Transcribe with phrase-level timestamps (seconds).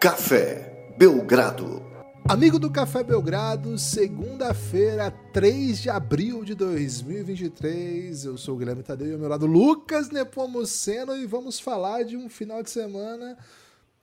[0.00, 1.82] Café Belgrado.
[2.26, 8.24] Amigo do Café Belgrado, segunda-feira, 3 de abril de 2023.
[8.24, 12.16] Eu sou o Guilherme Tadeu e ao meu lado Lucas Nepomuceno e vamos falar de
[12.16, 13.36] um final de semana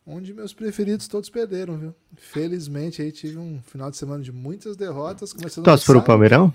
[0.05, 1.95] onde meus preferidos todos perderam, viu?
[2.15, 5.33] Felizmente aí tive um final de semana de muitas derrotas.
[5.33, 6.53] Começando Torce para o Palmeirão?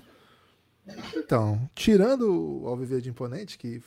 [1.17, 3.83] Então, tirando o Alviverde Imponente, que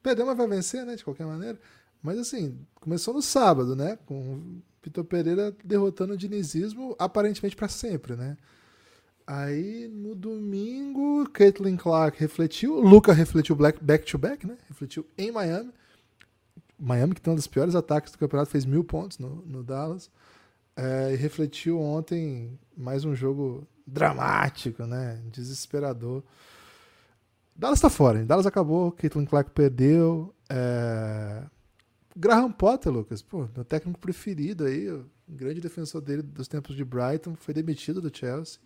[0.00, 0.94] perdeu, mas vai vencer, né?
[0.94, 1.58] De qualquer maneira.
[2.00, 3.98] Mas assim, começou no sábado, né?
[4.06, 8.36] Com Vitor Pereira derrotando o dinizismo aparentemente para sempre, né?
[9.26, 14.56] Aí no domingo, Caitlin Clark refletiu, Luca refletiu back-to-back, né?
[14.68, 15.72] Refletiu em Miami.
[16.78, 20.10] Miami, que tem um dos piores ataques do campeonato, fez mil pontos no, no Dallas.
[20.76, 25.20] É, e refletiu ontem mais um jogo dramático, né?
[25.30, 26.22] Desesperador.
[27.54, 28.24] Dallas tá fora, hein?
[28.24, 30.34] Dallas acabou, Caitlin Clark perdeu.
[30.48, 31.42] É...
[32.16, 36.84] Graham Potter, Lucas, pô, meu técnico preferido aí, o grande defensor dele dos tempos de
[36.84, 38.60] Brighton, foi demitido do Chelsea.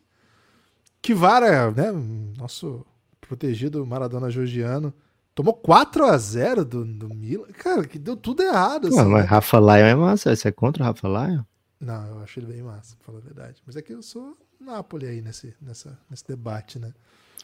[1.02, 1.92] Kivara, né,
[2.38, 2.84] nosso
[3.20, 4.92] protegido Maradona georgiano,
[5.34, 7.46] tomou 4 a 0 do, do Milan.
[7.58, 8.88] Cara, que deu tudo errado.
[8.88, 9.20] Assim, mas né?
[9.20, 11.42] Rafa Lyon é massa, você é contra o Rafa Lyon?
[11.80, 13.62] Não, eu acho ele bem massa, pra falar a verdade.
[13.66, 16.94] Mas é que eu sou Napoli aí nesse, nessa, nesse debate, né?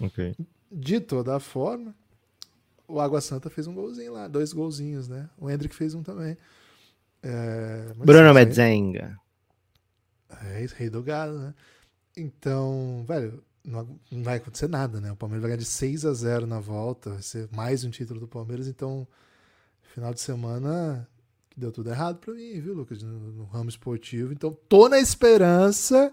[0.00, 0.34] Ok.
[0.72, 1.94] De toda forma,
[2.91, 5.28] o Água Santa fez um golzinho lá, dois golzinhos, né?
[5.38, 6.36] O Hendrick fez um também.
[7.22, 9.19] É, Bruno Medzenga.
[10.42, 11.55] É, rei do gado, né?
[12.16, 15.12] Então, velho, não, não, vai acontecer nada, né?
[15.12, 18.20] O Palmeiras vai ganhar de 6 a 0 na volta, vai ser mais um título
[18.20, 19.06] do Palmeiras, então,
[19.94, 21.08] final de semana
[21.56, 23.02] deu tudo errado para mim, viu, Lucas?
[23.02, 24.33] No, no, ramo esportivo.
[24.33, 26.12] Então, tô na esperança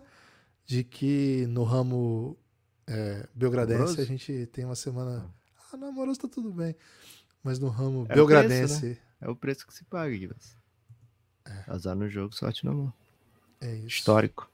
[0.65, 2.37] de que no ramo
[2.85, 4.01] é, belgradense Amoroso?
[4.01, 5.25] a gente tem uma semana
[5.71, 6.75] ah, no amoroso tá tudo bem.
[7.43, 8.79] Mas no ramo é belgradense.
[8.79, 8.97] Preço, né?
[9.21, 10.35] É o preço que se paga, Guilherme.
[11.45, 11.63] É.
[11.67, 12.93] Azar no jogo, sorte na mão.
[13.61, 13.87] É isso.
[13.87, 14.49] Histórico.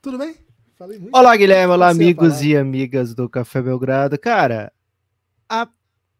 [0.00, 0.36] Tudo bem?
[0.76, 1.16] Falei muito.
[1.16, 1.72] Olá, Guilherme.
[1.72, 4.18] Olá, amigos e amigas do Café Belgrado.
[4.18, 4.72] Cara,
[5.48, 5.68] a,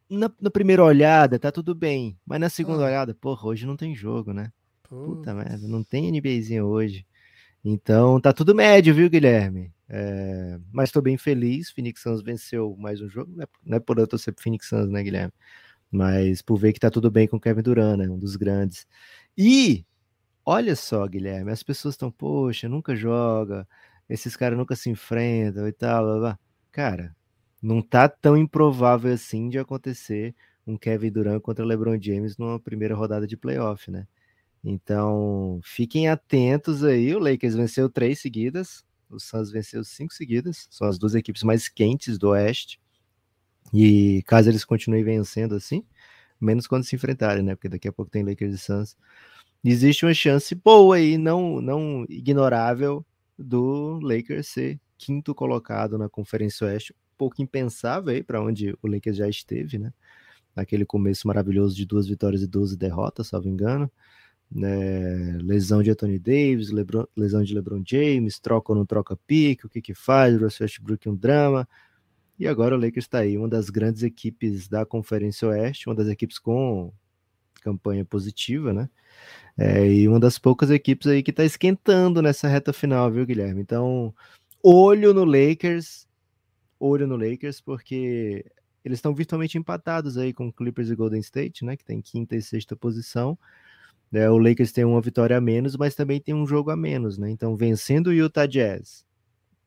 [0.09, 2.19] na, na, primeira olhada tá tudo bem.
[2.27, 2.87] Mas na segunda ah.
[2.87, 4.53] olhada, porra, hoje não tem jogo, né?
[4.83, 7.07] Puta merda, não tem NBAzinha hoje.
[7.65, 9.73] Então tá tudo médio, viu, Guilherme?
[9.89, 11.71] É, mas estou bem feliz.
[11.71, 13.33] Phoenix Suns venceu mais um jogo.
[13.35, 15.33] Não é, não é por eu torcer pro Phoenix Suns, né, Guilherme?
[15.91, 18.09] Mas por ver que tá tudo bem com o Kevin Durant, né?
[18.09, 18.87] Um dos grandes.
[19.39, 19.87] E
[20.47, 23.69] olha só, Guilherme, as pessoas estão, poxa, nunca joga,
[24.09, 26.05] esses caras nunca se enfrentam e tal.
[26.05, 26.41] Blá, blá.
[26.73, 27.17] Cara,
[27.63, 30.35] não tá tão improvável assim de acontecer
[30.67, 34.07] um Kevin Durant contra LeBron James numa primeira rodada de playoff, né?
[34.65, 37.15] Então, fiquem atentos aí.
[37.15, 41.69] O Lakers venceu três seguidas, o Suns venceu cinco seguidas, são as duas equipes mais
[41.69, 42.81] quentes do Oeste.
[43.73, 45.85] E caso eles continuem vencendo assim,
[46.41, 47.55] menos quando se enfrentarem, né?
[47.55, 48.97] Porque daqui a pouco tem Lakers e Suns.
[49.65, 53.05] Existe uma chance boa aí, não, não ignorável,
[53.39, 56.95] do Lakers ser quinto colocado na Conferência Oeste.
[57.19, 59.93] Pouco impensável aí para onde o Lakers já esteve, né?
[60.57, 63.91] Naquele começo maravilhoso de duas vitórias e 12 derrotas, salvo engano
[64.55, 69.67] né, lesão de Anthony Davis, Lebron, lesão de LeBron James, troca ou não troca pique,
[69.67, 71.69] o que que faz, Russell Westbrook um drama,
[72.39, 76.07] e agora o Lakers está aí, uma das grandes equipes da Conferência Oeste, uma das
[76.07, 76.93] equipes com
[77.61, 78.89] campanha positiva, né,
[79.59, 83.61] é, e uma das poucas equipes aí que está esquentando nessa reta final, viu, Guilherme?
[83.61, 84.15] Então,
[84.63, 86.07] olho no Lakers,
[86.79, 88.45] olho no Lakers, porque
[88.85, 92.43] eles estão virtualmente empatados aí com Clippers e Golden State, né, que tem quinta e
[92.43, 93.37] sexta posição,
[94.15, 97.19] né, o Lakers tem uma vitória a menos, mas também tem um jogo a menos,
[97.19, 97.29] né?
[97.33, 99.05] Então, vencendo o Utah Jazz,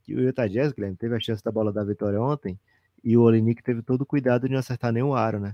[0.08, 2.58] e o Utah Jazz, Guilherme, teve a chance da bola da vitória ontem,
[3.04, 5.54] e o Olenik teve todo o cuidado de não acertar nenhum aro, né?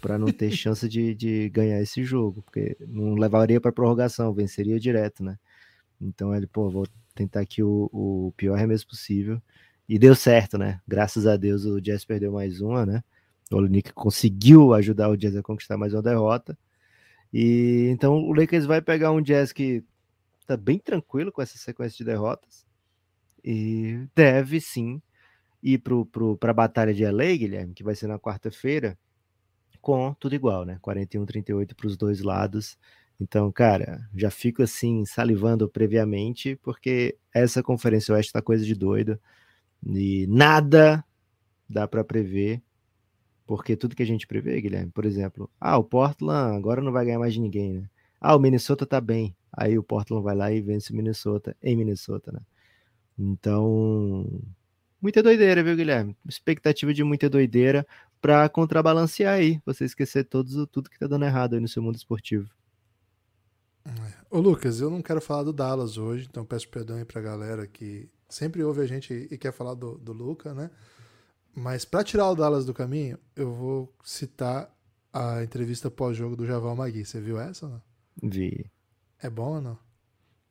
[0.00, 4.80] Para não ter chance de, de ganhar esse jogo, porque não levaria para prorrogação, venceria
[4.80, 5.38] direto, né?
[6.00, 9.40] Então ele, pô, vou tentar aqui o, o pior remesso possível.
[9.88, 10.80] E deu certo, né?
[10.86, 13.04] Graças a Deus o Jazz perdeu mais uma, né?
[13.52, 16.58] O Olenik conseguiu ajudar o Jazz a conquistar mais uma derrota.
[17.32, 19.84] E então o Lakers vai pegar um Jazz que
[20.46, 22.66] tá bem tranquilo com essa sequência de derrotas
[23.44, 25.00] e deve sim
[25.62, 28.98] ir para a batalha de LA, Guilherme, que vai ser na quarta-feira,
[29.80, 30.78] com tudo igual, né?
[30.82, 32.78] 41-38 para os dois lados.
[33.20, 39.20] Então, cara, já fico assim salivando previamente, porque essa conferência oeste tá coisa de doido
[39.86, 41.04] e nada
[41.68, 42.62] dá para prever.
[43.50, 47.04] Porque tudo que a gente prevê, Guilherme, por exemplo, ah, o Portland agora não vai
[47.04, 47.90] ganhar mais de ninguém, né?
[48.20, 49.34] Ah, o Minnesota tá bem.
[49.52, 52.38] Aí o Portland vai lá e vence o Minnesota em Minnesota, né?
[53.18, 54.24] Então,
[55.02, 56.16] muita doideira, viu, Guilherme?
[56.28, 57.84] Expectativa de muita doideira
[58.22, 61.96] para contrabalancear aí, você esquecer todos, tudo que tá dando errado aí no seu mundo
[61.96, 62.48] esportivo.
[63.84, 63.90] É,
[64.30, 67.66] Ô Lucas, eu não quero falar do Dallas hoje, então peço perdão aí pra galera
[67.66, 70.70] que sempre ouve a gente e quer falar do, do Luca, né?
[71.54, 74.72] Mas para tirar o Dallas do caminho, eu vou citar
[75.12, 77.04] a entrevista pós-jogo do Javal Magui.
[77.04, 77.82] Você viu essa ou não?
[78.22, 78.70] Vi.
[79.20, 79.78] É bom ou não?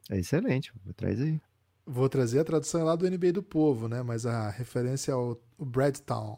[0.09, 1.41] É excelente, vou trazer aí.
[1.85, 4.03] Vou trazer a tradução lá do NBA do Povo, né?
[4.03, 6.37] Mas a referência ao Brad Town,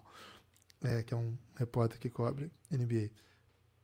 [0.84, 3.10] é, que é um repórter que cobre NBA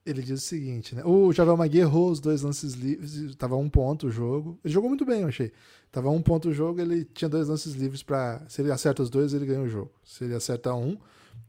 [0.08, 1.04] ele diz o seguinte, né?
[1.04, 4.58] O Javel Magui errou os dois lances livres, tava um ponto o jogo.
[4.64, 5.52] Ele jogou muito bem, eu achei.
[5.92, 9.10] Tava um ponto o jogo, ele tinha dois lances livres para Se ele acerta os
[9.10, 9.92] dois, ele ganha o jogo.
[10.06, 10.98] Se ele acerta um,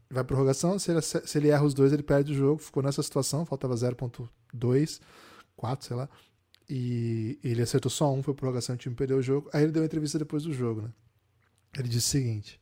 [0.09, 0.77] vai prorrogação.
[0.77, 2.61] Se ele, se ele erra os dois, ele perde o jogo.
[2.61, 4.99] Ficou nessa situação, faltava 0.2,
[5.55, 6.09] 4, sei lá.
[6.69, 9.49] E ele acertou só um, foi prorrogação, o time perdeu o jogo.
[9.53, 10.89] Aí ele deu uma entrevista depois do jogo, né?
[11.77, 12.59] Ele disse o seguinte: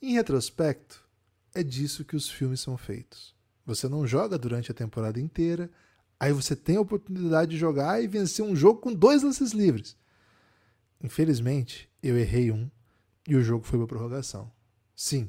[0.00, 1.04] Em retrospecto,
[1.54, 3.35] é disso que os filmes são feitos
[3.66, 5.68] você não joga durante a temporada inteira.
[6.18, 9.96] Aí você tem a oportunidade de jogar e vencer um jogo com dois lances livres.
[11.02, 12.70] Infelizmente, eu errei um
[13.28, 14.50] e o jogo foi para prorrogação.
[14.94, 15.28] Sim,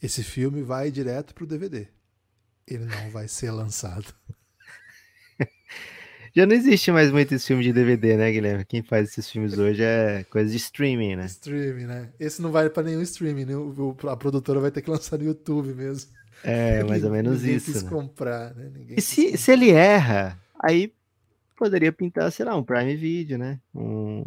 [0.00, 1.88] esse filme vai direto para o DVD.
[2.66, 4.14] Ele não vai ser lançado.
[6.36, 8.64] Já não existe mais muito esse filme de DVD, né, Guilherme?
[8.64, 11.26] Quem faz esses filmes hoje é coisa de streaming, né?
[11.26, 12.12] Streaming, né?
[12.18, 13.54] Esse não vai para nenhum streaming, né?
[14.10, 16.10] a produtora vai ter que lançar no YouTube mesmo.
[16.44, 17.72] É, mais ou menos Ninguém isso.
[17.72, 17.90] Quis né?
[17.90, 18.70] comprar, né?
[18.72, 20.92] Ninguém e se, se ele erra, aí
[21.56, 23.58] poderia pintar, sei lá, um Prime Video, né?
[23.74, 24.22] Um,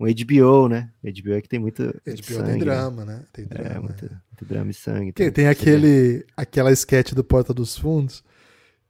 [0.00, 0.90] um HBO, né?
[1.02, 1.82] HBO é que tem muito.
[1.84, 3.24] HBO sangue, tem drama, né?
[3.32, 3.70] Tem é, drama.
[3.70, 5.12] É, muito, muito drama e sangue.
[5.12, 8.24] Tem, tem aquele, aquela sketch do Porta dos Fundos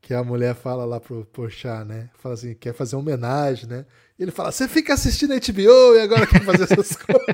[0.02, 2.10] que a mulher fala lá pro Porchat, né?
[2.18, 3.86] Fala assim, quer fazer homenagem, né?
[4.18, 7.24] E ele fala, você fica assistindo HBO e agora quer fazer essas coisas.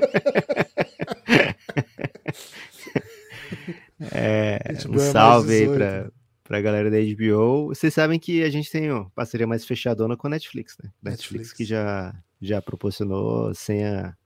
[3.99, 6.11] É, um é salve aí pra,
[6.43, 7.67] pra galera da HBO.
[7.67, 10.89] Vocês sabem que a gente tem ó, parceria mais fechadona com a Netflix, né?
[11.01, 14.17] Netflix, Netflix que já, já proporcionou senha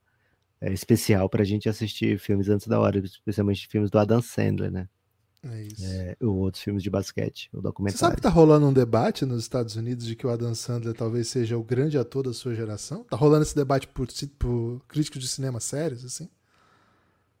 [0.60, 4.88] é, especial pra gente assistir filmes antes da hora, especialmente filmes do Adam Sandler, né?
[5.46, 5.84] É isso.
[5.84, 7.98] É, ou outros filmes de basquete, o documentário.
[7.98, 10.94] Você sabe que tá rolando um debate nos Estados Unidos de que o Adam Sandler
[10.94, 13.04] talvez seja o grande ator da sua geração?
[13.04, 16.30] Tá rolando esse debate por, por críticos de cinema sérios, assim?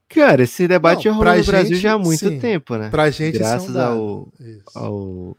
[0.08, 2.90] Cara, esse debate não, rolou no Brasil já há muito sim, tempo, né?
[2.90, 4.32] Pra gente Graças ao,
[4.74, 5.36] ao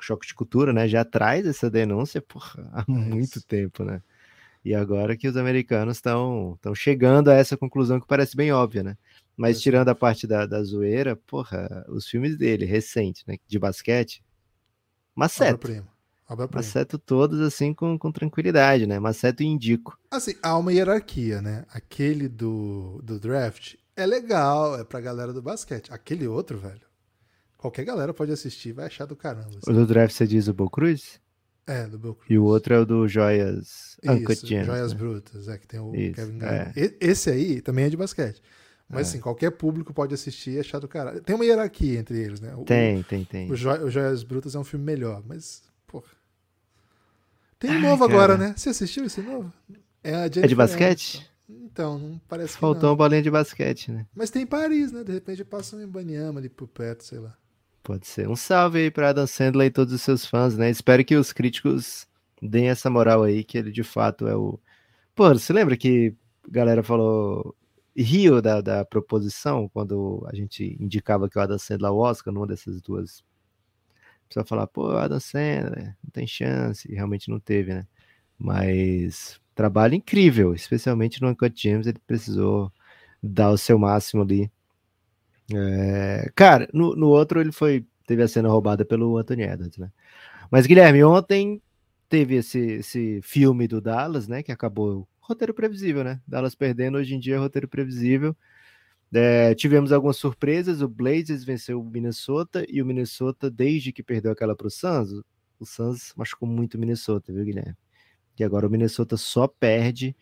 [0.00, 0.88] choque de cultura, né?
[0.88, 4.00] Já traz essa denúncia porra, há muito tempo, né?
[4.64, 8.96] E agora que os americanos estão chegando a essa conclusão que parece bem óbvia, né?
[9.36, 13.36] Mas tirando a parte da, da zoeira, porra, os filmes dele, recentes, né?
[13.46, 14.24] De basquete,
[15.14, 15.68] maceto.
[16.52, 18.98] Maceto todos assim com, com tranquilidade, né?
[18.98, 19.96] Maceto e indico.
[20.10, 21.64] Assim, há uma hierarquia, né?
[21.68, 25.92] Aquele do, do draft é legal, é pra galera do basquete.
[25.92, 26.82] Aquele outro, velho,
[27.56, 29.48] qualquer galera pode assistir vai achar do caramba.
[29.48, 29.70] Assim.
[29.70, 31.20] O do draft você diz o Bo Cruz?
[31.66, 32.30] É, do Bo Cruz.
[32.30, 34.98] E o outro é o do Joias Uncut Gems, Joias né?
[34.98, 36.80] Brutas, é que tem o Isso, Kevin Garnett.
[36.80, 36.96] É.
[37.00, 38.42] Esse aí também é de basquete.
[38.88, 39.10] Mas é.
[39.10, 41.20] assim, qualquer público pode assistir e achar do caralho.
[41.20, 42.54] Tem uma hierarquia entre eles, né?
[42.54, 43.50] O, tem, tem, tem.
[43.50, 46.06] O, jo o Joias Brutas é um filme melhor, mas, porra.
[47.58, 48.54] Tem um novo Ai, agora, né?
[48.56, 49.52] Você assistiu esse novo?
[50.04, 51.28] É, é de basquete?
[51.48, 54.06] Então, não parece Faltou que uma bolinha de basquete, né?
[54.14, 55.04] Mas tem Paris, né?
[55.04, 57.36] De repente passa um Ibaniama ali por perto, sei lá.
[57.82, 58.28] Pode ser.
[58.28, 60.68] Um salve aí pra Adam Sandler e todos os seus fãs, né?
[60.70, 62.08] Espero que os críticos
[62.42, 64.58] deem essa moral aí, que ele de fato é o.
[65.14, 66.14] Pô, você lembra que
[66.48, 67.54] a galera falou.
[67.98, 72.34] Rio da, da proposição, quando a gente indicava que o Adam Sandler é o Oscar,
[72.34, 73.24] numa dessas duas.
[74.26, 77.86] Precisa falar, pô, Adam Sandler, não tem chance, e realmente não teve, né?
[78.38, 82.70] Mas trabalho incrível, especialmente no Uncut James, ele precisou
[83.22, 84.50] dar o seu máximo ali.
[85.52, 89.90] É, cara, no, no, outro ele foi teve a cena roubada pelo Anthony Edwards, né?
[90.50, 91.60] Mas Guilherme, ontem
[92.08, 94.42] teve esse, esse filme do Dallas, né?
[94.42, 96.20] Que acabou roteiro previsível, né?
[96.26, 98.36] Dallas perdendo hoje em dia é roteiro previsível.
[99.12, 100.82] É, tivemos algumas surpresas.
[100.82, 105.12] O Blazers venceu o Minnesota e o Minnesota, desde que perdeu aquela para o Suns,
[105.58, 107.76] o Suns machucou muito o Minnesota, viu, Guilherme?
[108.38, 110.16] E agora o Minnesota só perde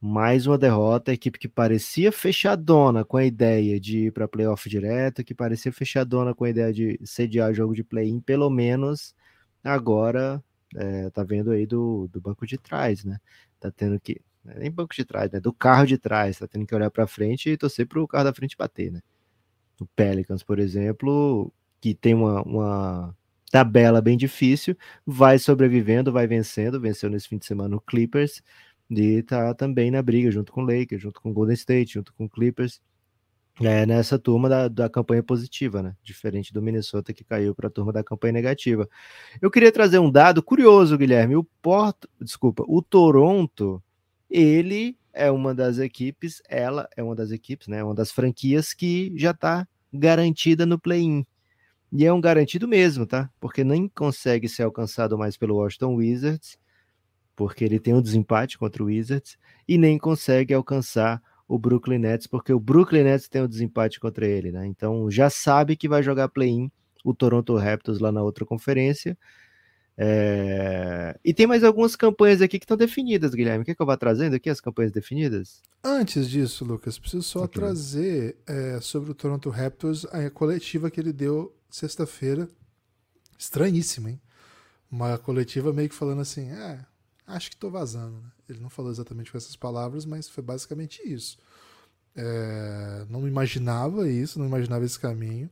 [0.00, 4.68] mais uma derrota, a equipe que parecia fechadona com a ideia de ir para playoff
[4.68, 9.14] direto, que parecia fechadona com a ideia de sediar jogo de play-in, pelo menos
[9.62, 10.42] agora
[10.74, 13.20] é, tá vendo aí do, do banco de trás, né?
[13.60, 15.38] Tá tendo que é nem banco de trás, né?
[15.38, 18.24] Do carro de trás, tá tendo que olhar para frente e torcer para o carro
[18.24, 19.00] da frente bater, né?
[19.80, 23.16] O Pelicans, por exemplo, que tem uma, uma
[23.52, 24.74] tabela bem difícil,
[25.06, 28.42] vai sobrevivendo, vai vencendo, venceu nesse fim de semana o Clippers
[28.90, 32.14] e tá também na briga junto com o Lakers, junto com o Golden State, junto
[32.14, 32.80] com o Clippers.
[33.60, 35.94] É, nessa turma da, da campanha positiva, né?
[36.02, 38.88] Diferente do Minnesota que caiu para a turma da campanha negativa.
[39.42, 41.36] Eu queria trazer um dado curioso, Guilherme.
[41.36, 43.82] O Porto, desculpa, o Toronto,
[44.30, 47.84] ele é uma das equipes, ela é uma das equipes, né?
[47.84, 51.26] Uma das franquias que já está garantida no play-in.
[51.92, 53.30] E é um garantido mesmo, tá?
[53.38, 56.56] Porque nem consegue ser alcançado mais pelo Washington Wizards,
[57.36, 59.36] porque ele tem um desempate contra o Wizards,
[59.68, 64.26] e nem consegue alcançar o Brooklyn Nets, porque o Brooklyn Nets tem um desempate contra
[64.26, 64.66] ele, né?
[64.66, 66.70] Então já sabe que vai jogar play-in
[67.04, 69.18] o Toronto Raptors lá na outra conferência.
[69.98, 71.18] É...
[71.22, 73.62] E tem mais algumas campanhas aqui que estão definidas, Guilherme.
[73.62, 75.60] O que, eu vou trazendo aqui, as campanhas definidas?
[75.84, 77.60] Antes disso, Lucas, preciso só okay.
[77.60, 82.48] trazer é, sobre o Toronto Raptors a coletiva que ele deu sexta-feira.
[83.38, 84.20] Estranhíssima, hein?
[84.90, 86.84] Uma coletiva meio que falando assim: é,
[87.26, 88.20] acho que tô vazando.
[88.20, 88.30] Né?
[88.48, 91.38] Ele não falou exatamente com essas palavras, mas foi basicamente isso.
[92.14, 95.50] É, não imaginava isso, não imaginava esse caminho.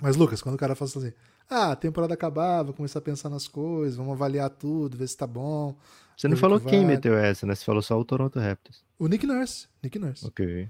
[0.00, 1.12] Mas, Lucas, quando o cara fala assim,
[1.48, 5.16] ah, a temporada acabava, vou começar a pensar nas coisas, vamos avaliar tudo, ver se
[5.16, 5.76] tá bom.
[6.16, 7.54] Você não falou que quem meteu essa, né?
[7.54, 8.84] Você falou só o Toronto Raptors.
[8.98, 9.66] O Nick Nurse.
[9.82, 10.26] Nick Nurse.
[10.26, 10.68] Ok.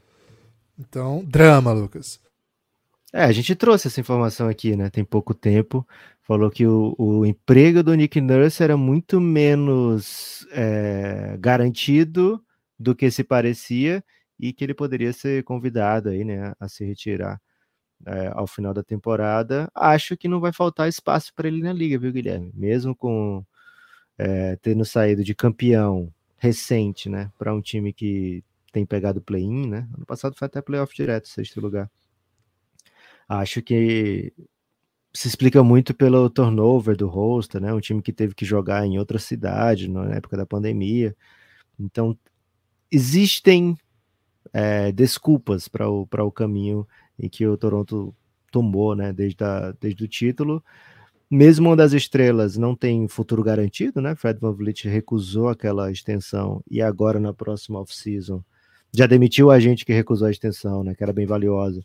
[0.78, 2.20] Então, drama, Lucas.
[3.12, 4.88] É, a gente trouxe essa informação aqui, né?
[4.88, 5.86] Tem pouco tempo.
[6.22, 12.42] Falou que o, o emprego do Nick Nurse era muito menos é, garantido
[12.78, 14.02] do que se parecia
[14.40, 17.40] e que ele poderia ser convidado aí, né, a se retirar
[18.06, 19.70] é, ao final da temporada.
[19.74, 22.52] Acho que não vai faltar espaço para ele na liga, viu, Guilherme?
[22.54, 23.44] Mesmo com
[24.18, 29.88] é, tendo saído de campeão recente, né, para um time que tem pegado play-in, né?
[29.96, 31.90] Ano passado foi até playoff direto, sexto lugar.
[33.40, 34.30] Acho que
[35.14, 37.72] se explica muito pelo turnover do roster, né?
[37.72, 41.16] Um time que teve que jogar em outra cidade na época da pandemia.
[41.80, 42.14] Então,
[42.90, 43.74] existem
[44.52, 46.86] é, desculpas para o, o caminho
[47.18, 48.14] em que o Toronto
[48.50, 49.14] tomou, né?
[49.14, 50.62] Desde, a, desde o título.
[51.30, 54.14] Mesmo uma das estrelas não tem futuro garantido, né?
[54.14, 58.44] Fred Van Vliet recusou aquela extensão e agora na próxima off-season
[58.94, 60.94] já demitiu a gente que recusou a extensão, né?
[60.94, 61.82] Que era bem valiosa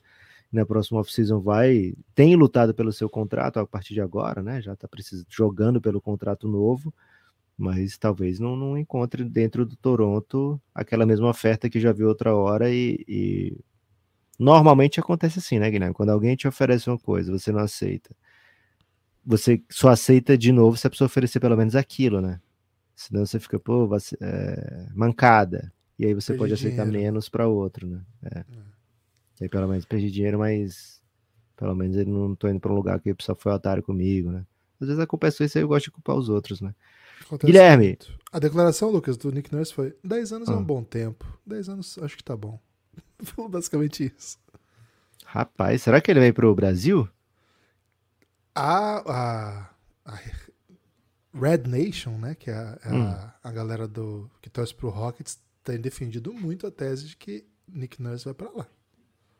[0.52, 4.62] na próxima off-season vai, tem lutado pelo seu contrato a partir de agora, né?
[4.62, 4.88] Já está
[5.30, 6.94] jogando pelo contrato novo,
[7.58, 12.34] mas talvez não, não, encontre dentro do Toronto aquela mesma oferta que já viu outra
[12.36, 13.58] hora e, e,
[14.40, 15.94] normalmente acontece assim, né, Guilherme?
[15.94, 18.16] Quando alguém te oferece uma coisa, você não aceita.
[19.26, 22.40] Você só aceita de novo se a pessoa oferecer pelo menos aquilo, né?
[22.96, 25.72] Senão você fica, pô, você, é, mancada.
[26.00, 28.02] E aí você pode aceitar menos para outro, né?
[28.24, 28.40] É.
[28.40, 28.77] é.
[29.40, 31.02] Aí pelo menos perdi dinheiro, mas
[31.56, 34.32] pelo menos ele não tô indo para um lugar que o pessoal foi otário comigo,
[34.32, 34.46] né?
[34.80, 36.74] Às vezes a culpa é sua e eu gosto de culpar os outros, né?
[37.26, 37.88] Acontece Guilherme.
[37.88, 38.18] Muito.
[38.32, 40.54] A declaração, Lucas, do Nick Nurse foi: 10 anos ah.
[40.54, 40.64] é um ah.
[40.64, 41.26] bom tempo.
[41.46, 42.60] 10 anos acho que tá bom.
[43.20, 44.38] Falou basicamente isso.
[45.26, 47.08] Rapaz, será que ele vem pro Brasil?
[48.56, 49.70] A, a,
[50.06, 50.20] a
[51.34, 52.36] Red Nation, né?
[52.36, 53.04] Que é a, hum.
[53.04, 57.46] a, a, galera do que torce pro Rockets, tem defendido muito a tese de que
[57.68, 58.68] Nick Nurse vai para lá.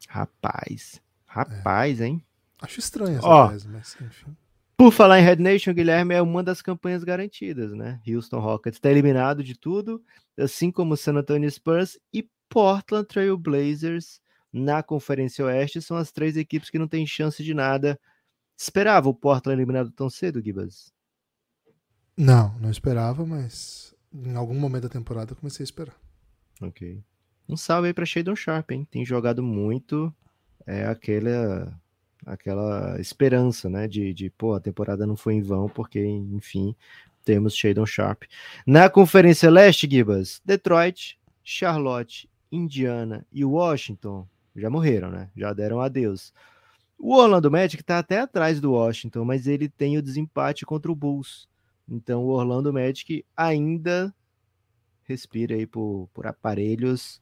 [0.08, 1.02] Rapaz.
[1.26, 2.08] Rapaz, é.
[2.08, 2.26] hein?
[2.62, 4.36] Acho estranho essa Ó, tese, mas enfim.
[4.76, 8.00] Por falar em Red Nation, Guilherme, é uma das campanhas garantidas, né?
[8.08, 10.04] Houston Rockets está eliminado de tudo,
[10.38, 14.22] assim como San Antonio Spurs e Portland Trail Blazers
[14.54, 15.82] na Conferência Oeste.
[15.82, 18.00] São as três equipes que não têm chance de nada.
[18.56, 20.92] Esperava o Portland eliminado tão cedo, Gibas?
[22.16, 25.96] Não, não esperava, mas em algum momento da temporada eu comecei a esperar.
[26.62, 27.04] Ok.
[27.48, 28.88] Um salve aí pra Shadon Sharp, hein?
[28.90, 30.14] Tem jogado muito.
[30.66, 31.74] É aquela,
[32.26, 33.88] aquela esperança, né?
[33.88, 36.76] De, de, pô, a temporada não foi em vão, porque, enfim,
[37.24, 38.24] temos Shadon Sharp.
[38.66, 45.30] Na Conferência Leste, Gibas, Detroit, Charlotte, Indiana e Washington já morreram, né?
[45.36, 46.34] Já deram adeus.
[46.98, 50.96] O Orlando Magic tá até atrás do Washington, mas ele tem o desempate contra o
[50.96, 51.48] Bulls.
[51.88, 54.14] Então o Orlando Magic ainda
[55.08, 57.22] respira aí por, por aparelhos,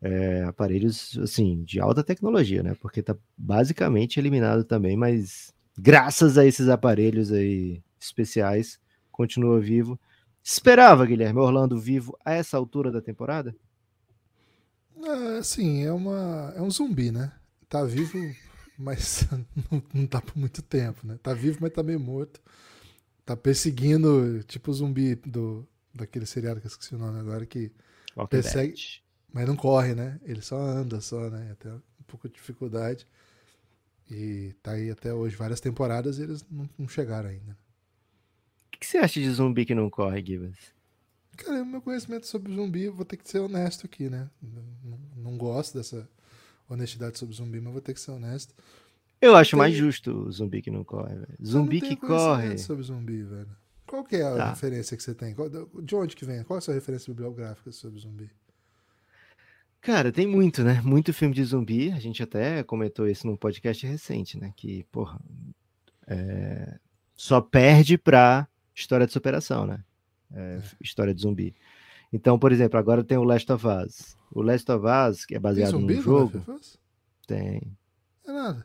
[0.00, 2.74] é, aparelhos assim de alta tecnologia, né?
[2.80, 10.00] Porque tá basicamente eliminado também, mas graças a esses aparelhos aí especiais continua vivo.
[10.42, 13.54] Esperava Guilherme Orlando vivo a essa altura da temporada?
[15.02, 17.32] É, sim, é uma é um zumbi, né?
[17.68, 18.18] Tá vivo,
[18.78, 19.26] mas
[19.70, 21.18] não, não tá por muito tempo, né?
[21.22, 22.40] Tá vivo, mas tá meio morto.
[23.24, 27.72] Tá perseguindo, tipo o zumbi do daquele seriado que eu esqueci o nome agora, que
[28.16, 29.00] Walking persegue, Dead.
[29.32, 30.20] mas não corre, né?
[30.24, 31.50] Ele só anda, só, né?
[31.52, 33.06] Até um pouco de dificuldade.
[34.10, 37.56] E tá aí até hoje, várias temporadas, e eles não, não chegaram ainda.
[38.66, 40.56] O que, você acha de zumbi que não corre, Gibas?
[41.36, 44.28] Cara, o meu conhecimento sobre zumbi, vou ter que ser honesto aqui, né?
[44.42, 46.08] Não, não gosto dessa
[46.68, 48.54] honestidade sobre zumbi, mas vou ter que ser honesto.
[49.20, 49.58] Eu acho tem...
[49.58, 51.38] mais justo o zumbi que não corre, velho.
[51.44, 52.58] Zumbi que corre.
[52.58, 53.56] sobre zumbi, velho.
[53.90, 54.50] Qual que é a tá.
[54.50, 55.34] referência que você tem?
[55.82, 56.44] De onde que vem?
[56.44, 58.30] Qual é a sua referência bibliográfica sobre zumbi?
[59.80, 60.80] Cara, tem muito, né?
[60.84, 61.90] Muito filme de zumbi.
[61.90, 64.52] A gente até comentou isso num podcast recente, né?
[64.54, 65.18] Que, porra,
[66.06, 66.78] é...
[67.16, 69.82] só perde pra história de superação, né?
[70.32, 70.62] É, é.
[70.80, 71.52] História de zumbi.
[72.12, 74.16] Então, por exemplo, agora tem o Last of Us.
[74.30, 76.60] O Last of Us, que é baseado tem zumbi no jogo.
[77.26, 77.76] Tem.
[78.24, 78.64] É nada.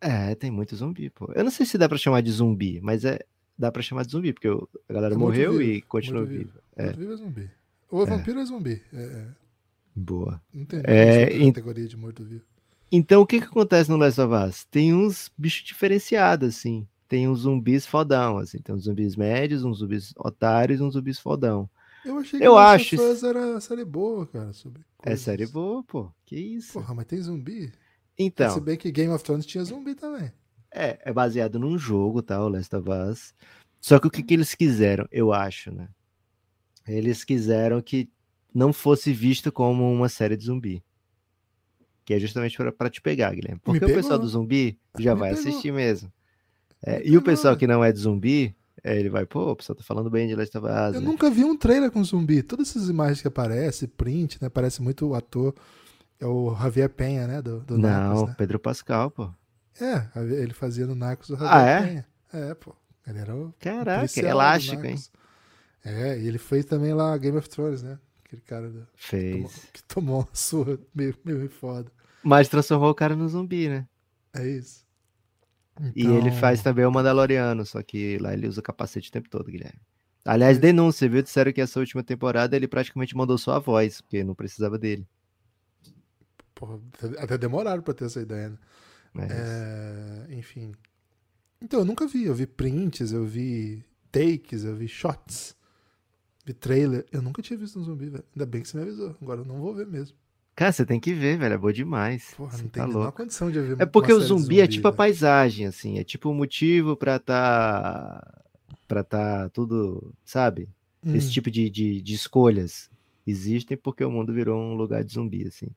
[0.00, 1.30] É, tem muito zumbi, pô.
[1.36, 3.20] Eu não sei se dá pra chamar de zumbi, mas é
[3.58, 6.60] dá pra chamar de zumbi, porque a galera é morreu e continua viva.
[6.76, 6.92] É.
[6.92, 7.50] Vivo é zumbi.
[7.90, 8.82] Ou é vampiro é zumbi.
[8.92, 9.26] É, é.
[9.94, 10.42] Boa.
[10.52, 12.44] Não tem é, categoria de morto-vivo.
[12.92, 14.64] Então, o que que acontece no Last of Us?
[14.64, 16.86] Tem uns bichos diferenciados, assim.
[17.08, 18.58] Tem uns zumbis fodão, assim.
[18.58, 21.68] Tem uns zumbis médios, uns zumbis otários, uns zumbis fodão.
[22.04, 22.96] Eu achei que eu acho...
[22.96, 24.52] Us era série boa, cara.
[24.52, 26.10] Sobre é série boa, pô.
[26.24, 26.74] Que isso.
[26.74, 27.72] Porra, mas tem zumbi?
[28.18, 28.50] Então.
[28.50, 30.32] Se bem que Game of Thrones tinha zumbi também.
[30.76, 32.44] É, é baseado num jogo, tá?
[32.44, 33.34] O Last of Us.
[33.80, 35.88] Só que o que, que eles quiseram, eu acho, né?
[36.86, 38.10] Eles quiseram que
[38.54, 40.82] não fosse visto como uma série de zumbi.
[42.04, 43.60] Que é justamente para te pegar, Guilherme.
[43.64, 45.48] Porque o pessoal do zumbi já Me vai pegou.
[45.48, 46.12] assistir mesmo.
[46.84, 48.54] É, e o pessoal que não é de zumbi,
[48.84, 50.94] é, ele vai, pô, o pessoal tá falando bem de Last of Us.
[50.94, 51.06] Eu né?
[51.06, 52.42] nunca vi um trailer com zumbi.
[52.42, 54.48] Todas essas imagens que aparecem, print, né?
[54.48, 55.54] Parece muito o ator.
[56.20, 57.42] É o Javier Penha, né?
[57.42, 58.34] Do, do não, né?
[58.38, 59.30] Pedro Pascal, pô.
[59.80, 61.86] É, ele fazia no Narcos o Javier ah, é?
[61.86, 62.06] Penha.
[62.32, 62.74] É, pô.
[63.06, 63.54] Ele era o.
[63.60, 64.96] Caraca, elástico, hein?
[65.84, 67.98] É, e ele fez também lá Game of Thrones, né?
[68.24, 69.32] Aquele cara da, fez.
[69.32, 71.90] Que tomou, que tomou uma surra meio, meio foda.
[72.22, 73.86] Mas transformou o cara no zumbi, né?
[74.34, 74.84] É isso.
[75.78, 75.92] Então...
[75.94, 79.28] E ele então faz também o Mandaloriano, só que lá ele usa capacete o tempo
[79.28, 79.80] todo, Guilherme.
[80.24, 81.22] Aliás, é denúncia, viu?
[81.22, 85.06] Disseram que essa última temporada ele praticamente mandou só a voz, porque não precisava dele.
[86.52, 86.80] Porra,
[87.18, 88.58] até demoraram pra ter essa ideia, né?
[89.24, 90.72] É, enfim.
[91.60, 92.24] Então, eu nunca vi.
[92.24, 95.56] Eu vi prints, eu vi takes, eu vi shots,
[96.44, 97.04] vi trailer.
[97.12, 98.24] Eu nunca tinha visto um zumbi, velho.
[98.34, 99.16] Ainda bem que você me avisou.
[99.20, 100.16] Agora eu não vou ver mesmo.
[100.56, 101.54] Cara, você tem que ver, velho.
[101.54, 102.32] É boa demais.
[102.34, 103.76] Porra, não tem tá nenhuma condição de ver.
[103.78, 104.94] É porque o zumbi, zumbi, é tipo velho.
[104.94, 105.98] a paisagem, assim.
[105.98, 108.42] É tipo o um motivo pra tá.
[108.88, 110.14] pra tá tudo.
[110.24, 110.66] Sabe?
[111.04, 111.14] Hum.
[111.14, 112.90] Esse tipo de, de, de, escolhas
[113.26, 115.68] existem porque o mundo virou um lugar de zumbi, assim.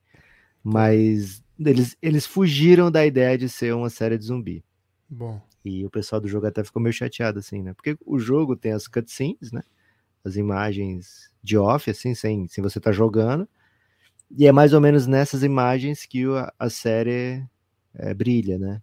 [0.71, 4.63] Mas eles, eles fugiram da ideia de ser uma série de zumbi.
[5.09, 5.41] Bom.
[5.63, 7.73] E o pessoal do jogo até ficou meio chateado, assim, né?
[7.73, 9.61] Porque o jogo tem as cutscenes, né?
[10.23, 13.47] As imagens de off, assim, sem, sem você estar tá jogando.
[14.31, 17.43] E é mais ou menos nessas imagens que a, a série
[17.93, 18.81] é, brilha, né?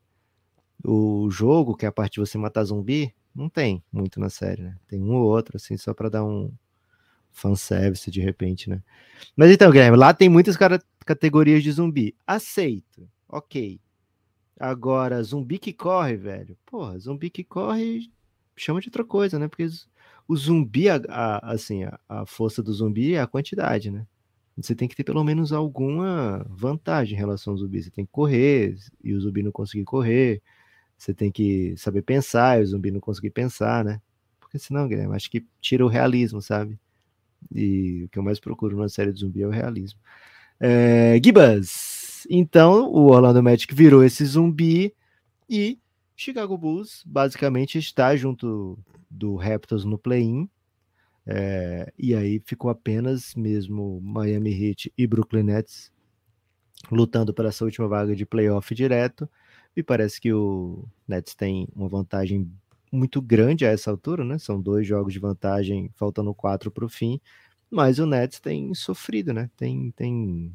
[0.84, 4.62] O jogo, que é a parte de você matar zumbi, não tem muito na série,
[4.62, 4.76] né?
[4.88, 6.52] Tem um ou outro, assim, só para dar um
[7.36, 8.82] fanservice de repente, né?
[9.36, 10.56] Mas então, Guilherme, lá tem muitas
[11.04, 12.16] categorias de zumbi.
[12.26, 13.78] Aceito, ok.
[14.58, 16.56] Agora, zumbi que corre, velho.
[16.64, 18.10] Porra, zumbi que corre
[18.56, 19.48] chama de outra coisa, né?
[19.48, 19.66] Porque
[20.26, 24.06] o zumbi, a, a, assim, a, a, força do zumbi é a quantidade, né?
[24.56, 27.82] Você tem que ter pelo menos alguma vantagem em relação ao zumbi.
[27.82, 30.42] Você tem que correr e o zumbi não conseguir correr.
[30.96, 34.00] Você tem que saber pensar e o zumbi não conseguir pensar, né?
[34.40, 36.78] Porque senão, Guilherme, acho que tira o realismo, sabe?
[37.54, 39.98] E o que eu mais procuro numa série de zumbi é o realismo.
[40.58, 44.94] É, Gibas, então, o Orlando Magic virou esse zumbi
[45.48, 45.78] e
[46.16, 48.78] Chicago Bulls basicamente está junto
[49.10, 50.48] do Raptors no play-in.
[51.26, 55.92] É, e aí ficou apenas mesmo Miami Heat e Brooklyn Nets
[56.90, 59.28] lutando para essa última vaga de playoff direto.
[59.76, 62.50] E parece que o Nets tem uma vantagem
[62.92, 64.38] muito grande a essa altura, né?
[64.38, 67.20] São dois jogos de vantagem, faltando quatro para o fim.
[67.70, 69.50] Mas o Nets tem sofrido, né?
[69.56, 70.52] Tem, tem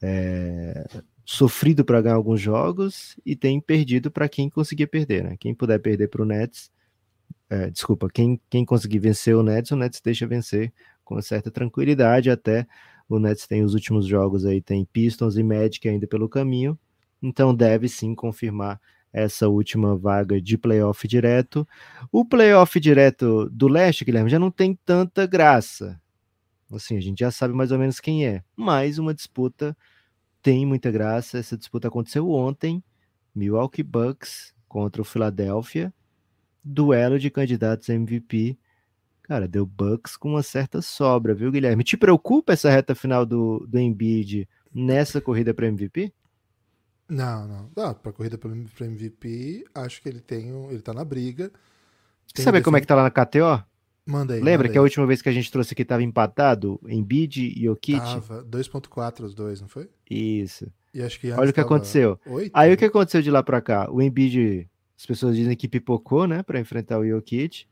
[0.00, 0.84] é,
[1.24, 5.36] sofrido para ganhar alguns jogos e tem perdido para quem conseguir perder, né?
[5.38, 6.70] Quem puder perder para o Nets,
[7.48, 10.72] é, desculpa, quem, quem conseguir vencer o Nets, o Nets deixa vencer
[11.04, 12.66] com certa tranquilidade até.
[13.08, 16.78] O Nets tem os últimos jogos aí, tem Pistons e Magic ainda pelo caminho,
[17.22, 18.80] então deve sim confirmar
[19.12, 21.68] essa última vaga de playoff direto.
[22.10, 26.00] O playoff direto do leste, Guilherme, já não tem tanta graça.
[26.72, 29.76] Assim, a gente já sabe mais ou menos quem é, mas uma disputa
[30.40, 31.38] tem muita graça.
[31.38, 32.82] Essa disputa aconteceu ontem,
[33.34, 35.92] Milwaukee Bucks contra o Philadelphia,
[36.64, 38.58] duelo de candidatos a MVP.
[39.22, 41.84] Cara, deu Bucks com uma certa sobra, viu, Guilherme?
[41.84, 46.12] Te preocupa essa reta final do, do Embiid nessa corrida para MVP?
[47.12, 47.70] Não, não.
[47.76, 48.50] Ah, para corrida para
[48.86, 51.52] MVP, acho que ele tem, um, ele tá na briga.
[52.34, 53.62] Sabe como é que tá lá na KTO?
[54.06, 54.40] Manda aí.
[54.40, 57.42] Lembra manda que a última vez que a gente trouxe aqui estava empatado em Bid
[57.42, 58.00] e Jokic?
[58.00, 59.90] Tava 2.4 os dois, não foi?
[60.10, 60.66] Isso.
[60.94, 62.18] E acho que Olha o que aconteceu.
[62.26, 62.74] 8, Aí né?
[62.74, 63.90] o que aconteceu de lá para cá?
[63.90, 64.66] O Embiid,
[64.98, 67.66] as pessoas dizem que pipocou, né, para enfrentar o Jokic,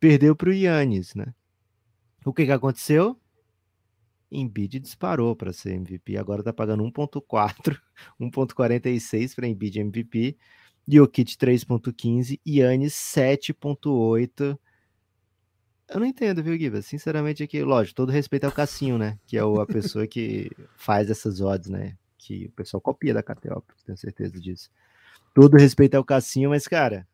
[0.00, 1.32] perdeu para o Yannis, né?
[2.24, 3.16] O que que aconteceu?
[4.34, 7.78] Embiid disparou para ser MVP, agora tá pagando 1.4,
[8.20, 10.36] 1.46 para Embiid MVP,
[10.86, 14.58] Jokic 3.15 e Yannis 7.8
[15.88, 16.80] eu não entendo, viu, Giba?
[16.80, 19.18] Sinceramente, aqui, lógico, todo respeito ao Cassinho, né?
[19.26, 21.96] Que é a pessoa que faz essas odds, né?
[22.16, 24.70] Que o pessoal copia da KTO, tenho certeza disso.
[25.34, 27.06] Todo respeito ao Cassinho, mas, cara,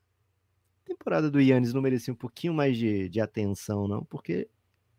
[0.85, 4.05] temporada do Yannis não merecia um pouquinho mais de, de atenção, não?
[4.05, 4.49] Porque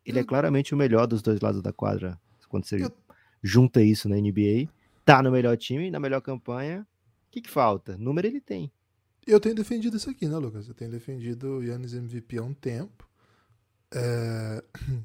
[0.05, 2.19] ele é claramente o melhor dos dois lados da quadra.
[2.49, 2.91] Quando você
[3.41, 4.69] junta isso na NBA,
[5.05, 6.85] tá no melhor time, na melhor campanha.
[7.27, 7.97] O que, que falta?
[7.97, 8.71] Número ele tem.
[9.25, 10.67] Eu tenho defendido isso aqui, né, Lucas?
[10.67, 13.07] Eu tenho defendido o Yannis MVP há um tempo.
[13.93, 14.63] É...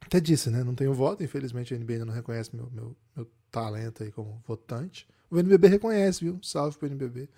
[0.00, 0.62] Até disse, né?
[0.62, 4.40] Não tenho voto, infelizmente a NBA ainda não reconhece meu, meu, meu talento aí como
[4.46, 5.08] votante.
[5.28, 6.38] O NBB reconhece, viu?
[6.42, 7.28] Salve pro NBB.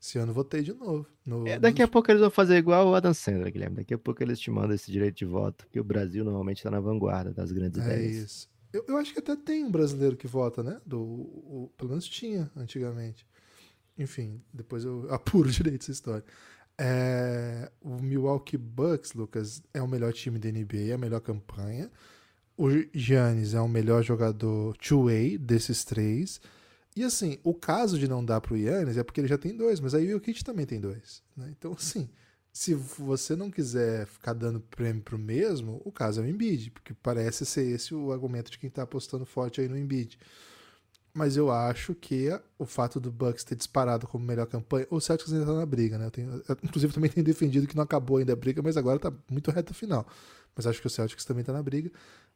[0.00, 1.06] Esse ano votei de novo.
[1.26, 3.76] No, é, daqui a pouco eles vão fazer igual o Adam Sandler, Guilherme.
[3.76, 6.70] Daqui a pouco eles te mandam esse direito de voto, porque o Brasil normalmente está
[6.70, 8.16] na vanguarda das grandes é ideias.
[8.16, 8.48] É isso.
[8.72, 10.80] Eu, eu, acho que até tem um brasileiro que vota, né?
[10.86, 13.26] Do, o, pelo menos tinha antigamente.
[13.98, 16.24] Enfim, depois eu apuro direito essa história.
[16.80, 21.90] É, o Milwaukee Bucks, Lucas, é o melhor time da NBA, é a melhor campanha.
[22.56, 26.40] O Giannis é o melhor jogador two-way desses três.
[26.98, 29.80] E assim, o caso de não dar pro Yannis é porque ele já tem dois,
[29.80, 31.22] mas aí o Jokic também tem dois.
[31.36, 31.48] Né?
[31.56, 32.08] Então, assim,
[32.52, 36.92] se você não quiser ficar dando prêmio pro mesmo, o caso é o Embiid, porque
[36.94, 40.18] parece ser esse o argumento de quem tá apostando forte aí no Embiid
[41.18, 45.32] mas eu acho que o fato do Bucks ter disparado como melhor campanha, o Celtics
[45.32, 46.06] ainda tá na briga, né?
[46.06, 49.00] Eu tenho, eu, inclusive também tenho defendido que não acabou ainda a briga, mas agora
[49.00, 50.06] tá muito reta final.
[50.54, 51.90] Mas acho que o Celtics também tá na briga.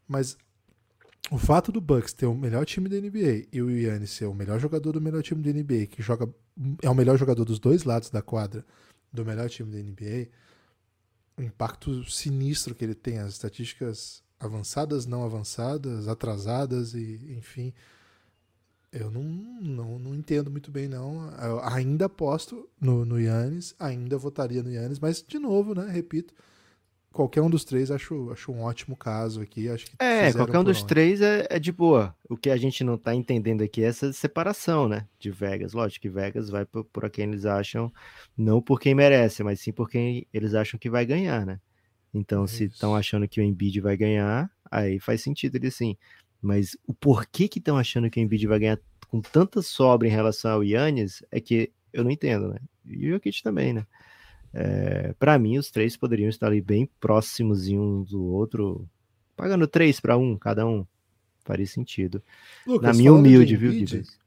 [0.08, 0.36] Mas
[1.32, 4.34] o fato do Bucks ter o melhor time da NBA e o Yannis ser o
[4.34, 6.28] melhor jogador do melhor time da NBA, que joga
[6.82, 8.64] é o melhor jogador dos dois lados da quadra
[9.10, 10.28] do melhor time da NBA,
[11.38, 17.72] o impacto sinistro que ele tem, as estatísticas avançadas, não avançadas, atrasadas e enfim,
[18.92, 21.30] eu não, não, não entendo muito bem, não.
[21.38, 25.90] Eu ainda aposto no, Yannis, ainda votaria no Yannis, mas, de novo, né?
[25.90, 26.34] Repito,
[27.12, 29.68] qualquer um dos três acho, acho um ótimo caso aqui.
[29.68, 30.86] Acho que é, qualquer um dos onde.
[30.86, 32.16] três é, é, de boa.
[32.28, 35.06] O que a gente não tá entendendo aqui é essa separação, né?
[35.18, 35.72] De Vegas.
[35.72, 37.92] Lógico que Vegas vai por, por quem eles acham,
[38.36, 41.60] não por quem merece, mas sim por quem eles acham que vai ganhar, né?
[42.12, 45.96] Então, é se estão achando que o Embiid vai ganhar, aí faz sentido ele sim.
[46.40, 50.10] Mas o porquê que estão achando que o Embiid vai ganhar com tanta sobra em
[50.10, 52.58] relação ao Yannis é que eu não entendo, né?
[52.84, 53.86] E o Jokic também, né?
[54.52, 58.88] É, para mim, os três poderiam estar ali bem próximos um do outro,
[59.36, 60.86] pagando três para um, cada um.
[61.44, 62.22] Faria sentido.
[62.66, 63.72] Lucas, Na minha humilde, viu,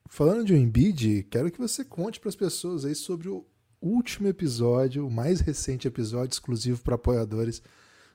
[0.07, 3.45] Falando de um Embiid, quero que você conte para as pessoas aí sobre o
[3.81, 7.61] último episódio, o mais recente episódio exclusivo para apoiadores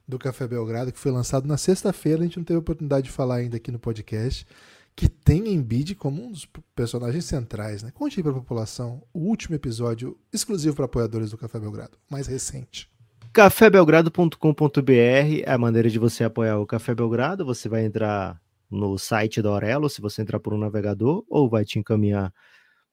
[0.06, 2.20] do Café Belgrado, que foi lançado na sexta-feira.
[2.20, 4.46] A gente não teve oportunidade de falar ainda aqui no podcast.
[4.94, 7.82] Que tem Embiid como um dos personagens centrais.
[7.82, 7.90] Né?
[7.92, 12.26] Conte aí para a população o último episódio exclusivo para apoiadores do Café Belgrado, mais
[12.26, 12.90] recente.
[13.32, 17.44] cafébelgrado.com.br é a maneira de você apoiar o Café Belgrado.
[17.44, 21.64] Você vai entrar no site da Aurelo, se você entrar por um navegador, ou vai
[21.64, 22.32] te encaminhar,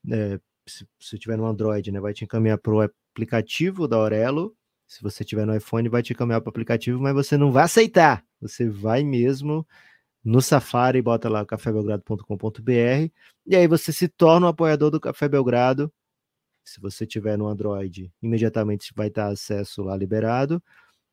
[0.10, 4.56] é, se, se tiver no Android, né, vai te encaminhar para o aplicativo da Aurelo
[4.88, 7.66] se você tiver no iPhone, vai te caminhar para o aplicativo, mas você não vai
[7.66, 8.24] aceitar.
[8.40, 9.68] Você vai mesmo
[10.28, 13.10] no Safari, bota lá cafébelgrado.com.br
[13.46, 15.90] e aí você se torna um apoiador do Café Belgrado.
[16.66, 20.62] Se você tiver no Android, imediatamente vai estar acesso lá liberado.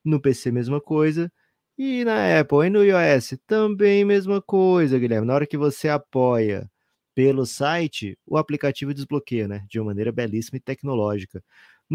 [0.04, 1.32] No PC, mesma coisa.
[1.78, 5.28] E na Apple e no iOS, também mesma coisa, Guilherme.
[5.28, 6.68] Na hora que você apoia
[7.14, 9.64] pelo site, o aplicativo desbloqueia, né?
[9.70, 11.42] De uma maneira belíssima e tecnológica.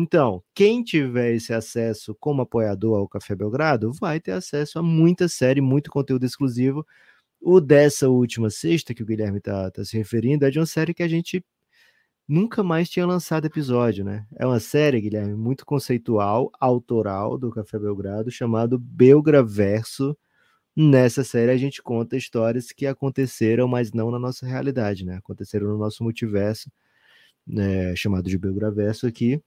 [0.01, 5.27] Então, quem tiver esse acesso como apoiador ao Café Belgrado vai ter acesso a muita
[5.27, 6.85] série, muito conteúdo exclusivo.
[7.41, 10.93] O dessa última sexta, que o Guilherme está tá se referindo, é de uma série
[10.93, 11.43] que a gente
[12.27, 14.25] nunca mais tinha lançado episódio, né?
[14.38, 20.17] É uma série, Guilherme, muito conceitual, autoral do Café Belgrado, chamado Belgraverso.
[20.75, 25.17] Nessa série a gente conta histórias que aconteceram, mas não na nossa realidade, né?
[25.17, 26.71] Aconteceram no nosso multiverso,
[27.47, 27.95] né?
[27.97, 29.41] chamado de Belgraverso aqui.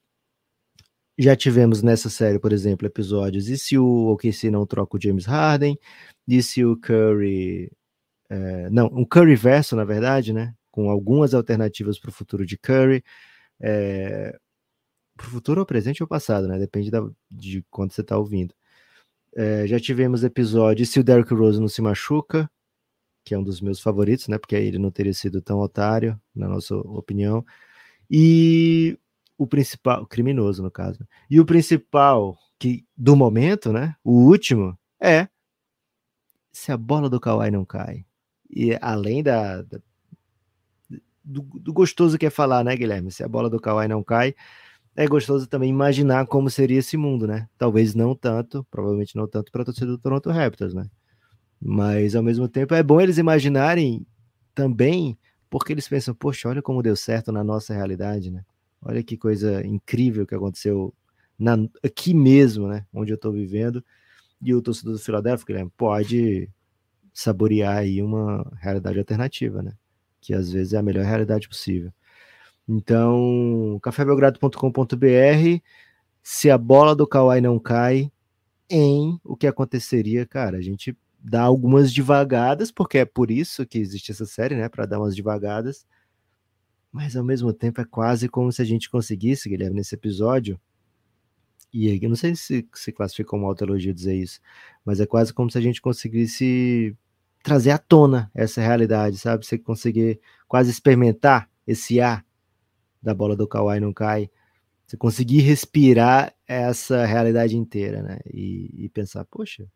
[1.19, 5.27] Já tivemos nessa série, por exemplo, episódios e se o OKC não troca o James
[5.27, 5.79] Harden,
[6.27, 7.71] e se o Curry...
[8.31, 10.55] É, não, um Curry verso, na verdade, né?
[10.71, 13.05] Com algumas alternativas para o futuro de Curry.
[13.61, 14.39] É,
[15.17, 16.59] para o futuro ou presente ou passado, né?
[16.59, 18.55] Depende da, de quando você está ouvindo.
[19.35, 22.51] É, já tivemos episódios se o Derrick Rose não se machuca,
[23.25, 24.39] que é um dos meus favoritos, né?
[24.39, 27.45] Porque ele não teria sido tão otário, na nossa opinião.
[28.11, 28.99] E
[29.43, 31.07] o principal, criminoso no caso.
[31.29, 33.97] E o principal que do momento, né?
[34.05, 35.29] O último é
[36.53, 38.05] se a bola do Kawhi não cai.
[38.49, 39.81] E além da, da
[41.25, 43.11] do, do, gostoso que é falar, né, Guilherme?
[43.11, 44.35] Se a bola do Kawhi não cai,
[44.95, 47.49] é gostoso também imaginar como seria esse mundo, né?
[47.59, 50.89] Talvez não tanto, provavelmente não tanto para torcida do Toronto Raptors, né?
[51.61, 54.07] Mas ao mesmo tempo é bom eles imaginarem
[54.55, 58.45] também, porque eles pensam, poxa, olha como deu certo na nossa realidade, né?
[58.83, 60.93] Olha que coisa incrível que aconteceu
[61.39, 62.87] na, aqui mesmo, né?
[62.93, 63.85] Onde eu estou vivendo.
[64.41, 66.51] E o torcedor do Philadelphia, Guilherme, pode
[67.15, 69.73] saborear aí uma realidade alternativa, né?
[70.21, 71.93] Que às vezes é a melhor realidade possível.
[72.69, 75.61] Então, cafébelgrado.com.br,
[76.23, 78.11] se a bola do Kawhi não cai,
[78.71, 83.79] em o que aconteceria, cara, a gente dá algumas devagadas, porque é por isso que
[83.79, 85.87] existe essa série, né, para dar umas devagadas.
[86.93, 90.61] Mas ao mesmo tempo é quase como se a gente conseguisse, Guilherme, nesse episódio,
[91.73, 94.41] e eu não sei se se classifica como autoelogia dizer isso,
[94.85, 96.95] mas é quase como se a gente conseguisse
[97.43, 99.47] trazer à tona essa realidade, sabe?
[99.47, 102.25] Você conseguir quase experimentar esse ar
[103.03, 104.31] da bola do Kawhi não cai,
[104.87, 108.19] você conseguir respirar essa realidade inteira, né?
[108.33, 109.67] E, e pensar, poxa,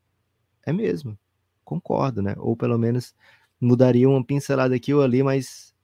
[0.66, 1.18] é mesmo,
[1.64, 2.34] concordo, né?
[2.36, 3.14] Ou pelo menos
[3.58, 5.74] mudaria uma pincelada aqui ou ali, mas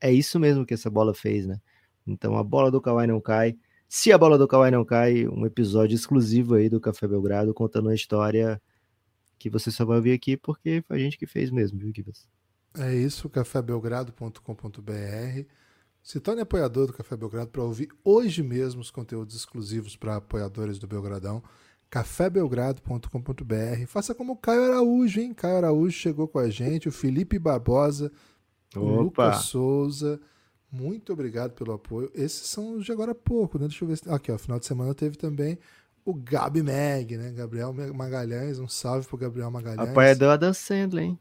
[0.00, 1.60] é isso mesmo que essa bola fez, né?
[2.06, 3.56] Então a bola do Kawhi não cai.
[3.88, 7.86] Se a bola do Kawhi não cai, um episódio exclusivo aí do Café Belgrado contando
[7.86, 8.60] uma história
[9.38, 12.28] que você só vai ouvir aqui porque foi a gente que fez mesmo, viu, Gibas?
[12.78, 15.46] É isso, cafébelgrado.com.br.
[16.02, 20.78] Se torne apoiador do Café Belgrado para ouvir hoje mesmo os conteúdos exclusivos para apoiadores
[20.78, 21.42] do Belgradão.
[21.90, 23.86] cafébelgrado.com.br.
[23.86, 25.34] Faça como o Caio Araújo, hein?
[25.34, 28.12] Caio Araújo chegou com a gente, o Felipe Barbosa.
[28.78, 30.20] O Lucas Souza.
[30.70, 32.10] Muito obrigado pelo apoio.
[32.14, 33.66] Esses são os de agora há pouco, né?
[33.66, 33.96] Deixa eu ver.
[33.96, 34.10] Se...
[34.10, 35.58] Aqui, ó, final de semana teve também
[36.04, 37.32] o Gabi Mag, né?
[37.32, 38.58] Gabriel Magalhães.
[38.58, 39.88] Um salve pro Gabriel Magalhães.
[39.88, 41.18] Apoiador Adam Sandler, hein?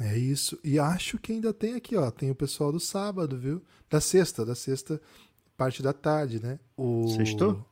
[0.00, 0.58] É isso.
[0.64, 2.10] E acho que ainda tem aqui, ó.
[2.10, 3.62] Tem o pessoal do sábado, viu?
[3.90, 5.00] Da sexta, da sexta,
[5.56, 6.58] parte da tarde, né?
[6.76, 7.66] O Sextou?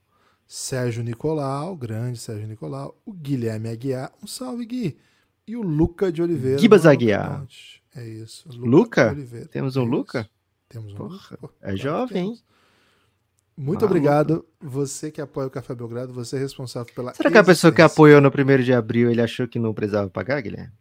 [0.47, 3.01] Sérgio Nicolau, grande Sérgio Nicolau.
[3.07, 4.13] O Guilherme Aguiar.
[4.23, 4.99] Um salve, Gui.
[5.47, 6.59] E o Luca de Oliveira.
[6.59, 7.47] Gibas Aguiar.
[7.99, 8.49] É isso.
[8.49, 9.13] Luca?
[9.13, 9.49] Luca?
[9.49, 10.31] Temos um é Luca?
[10.69, 11.55] Temos um Porra, Luca.
[11.61, 12.41] É jovem, hein?
[13.57, 14.47] Muito ah, obrigado.
[14.61, 17.13] Você que apoia o Café Belgrado, você é responsável pela.
[17.13, 20.09] Será que a pessoa que apoiou no primeiro de abril ele achou que não precisava
[20.09, 20.73] pagar, Guilherme?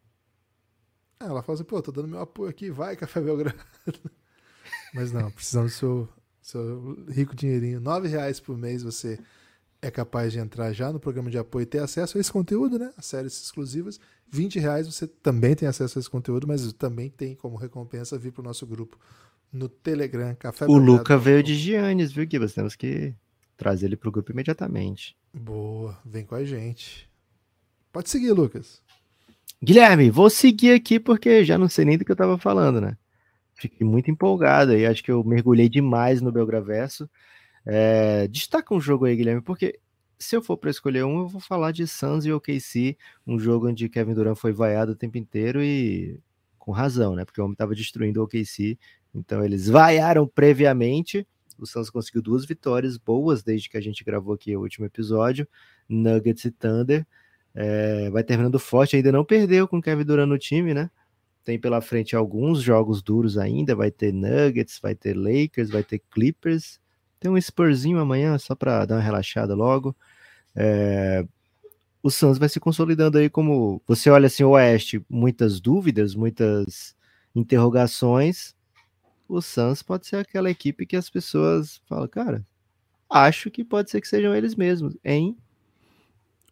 [1.19, 3.58] Ela fala assim, pô, tô dando meu apoio aqui, vai, Café Belgrado.
[4.93, 7.82] Mas não, precisamos do seu, seu rico dinheirinho.
[7.82, 9.19] Nove reais por mês você
[9.81, 12.79] é capaz de entrar já no programa de apoio e ter acesso a esse conteúdo,
[12.79, 12.91] né?
[12.97, 13.99] As séries exclusivas.
[14.29, 18.31] 20 reais você também tem acesso a esse conteúdo, mas também tem como recompensa vir
[18.31, 18.97] para o nosso grupo
[19.51, 20.91] no Telegram, Café O Belgrado.
[20.91, 22.53] Luca veio de Giannis, viu, Gibas?
[22.53, 23.13] Temos que
[23.55, 25.15] trazer ele para o grupo imediatamente.
[25.33, 27.09] Boa, vem com a gente.
[27.91, 28.81] Pode seguir, Lucas.
[29.63, 32.97] Guilherme, vou seguir aqui porque já não sei nem do que eu estava falando, né?
[33.55, 37.09] Fiquei muito empolgado e acho que eu mergulhei demais no Belgraverso.
[37.69, 39.77] É, destaca um jogo aí, Guilherme, porque
[40.17, 43.67] se eu for para escolher um, eu vou falar de Suns e OKC, um jogo
[43.67, 46.17] onde Kevin Durant foi vaiado o tempo inteiro e
[46.58, 47.25] com razão, né?
[47.25, 48.80] Porque o homem estava destruindo o OKC,
[49.13, 51.27] então eles vaiaram previamente.
[51.60, 55.45] O Suns conseguiu duas vitórias boas desde que a gente gravou aqui o último episódio,
[55.89, 57.06] Nuggets e Thunder.
[57.53, 60.89] É, vai terminando forte, ainda não perdeu com Kevin Durant no time, né?
[61.43, 66.01] Tem pela frente alguns jogos duros ainda, vai ter Nuggets, vai ter Lakers, vai ter
[66.12, 66.80] Clippers,
[67.19, 69.95] tem um Spurzinho amanhã, só para dar uma relaxada logo.
[70.56, 71.25] É,
[72.01, 76.95] o Suns vai se consolidando aí como, você olha assim, o Oeste, muitas dúvidas, muitas
[77.36, 78.56] interrogações,
[79.27, 82.45] o Suns pode ser aquela equipe que as pessoas falam, cara,
[83.10, 85.38] acho que pode ser que sejam eles mesmos, hein?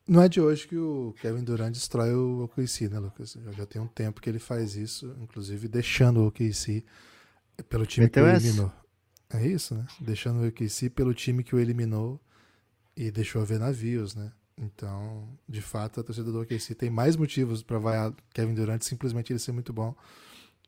[0.07, 3.35] Não é de hoje que o Kevin Durant destrói o OKC, né, Lucas?
[3.57, 6.83] Já tem um tempo que ele faz isso, inclusive deixando o OKC
[7.67, 8.71] pelo time Meteu que eliminou.
[9.29, 9.85] É isso, né?
[9.99, 12.19] Deixando o OKC pelo time que o eliminou
[12.95, 14.31] e deixou a ver navios, né?
[14.57, 19.33] Então, de fato, a torcida do OKC tem mais motivos para vaiar Kevin Durant, simplesmente
[19.33, 19.93] ele ser muito bom.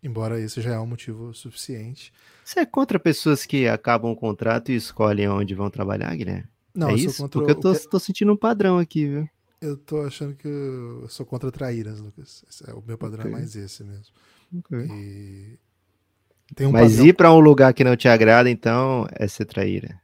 [0.04, 2.14] Embora esse já é um motivo suficiente.
[2.44, 6.48] Você é contra pessoas que acabam o contrato e escolhem onde vão trabalhar, Guilherme?
[6.76, 7.28] Não, é eu isso?
[7.30, 7.90] Porque eu tô, que...
[7.90, 9.30] tô, sentindo um padrão aqui, viu?
[9.60, 12.46] Eu tô achando que eu sou contra traíras, Lucas.
[12.68, 13.32] É, o meu padrão é okay.
[13.32, 14.14] é mais esse mesmo.
[14.60, 15.58] Okay.
[16.60, 17.08] Um Mas padrão...
[17.08, 20.00] ir para um lugar que não te agrada, então, é ser traíra.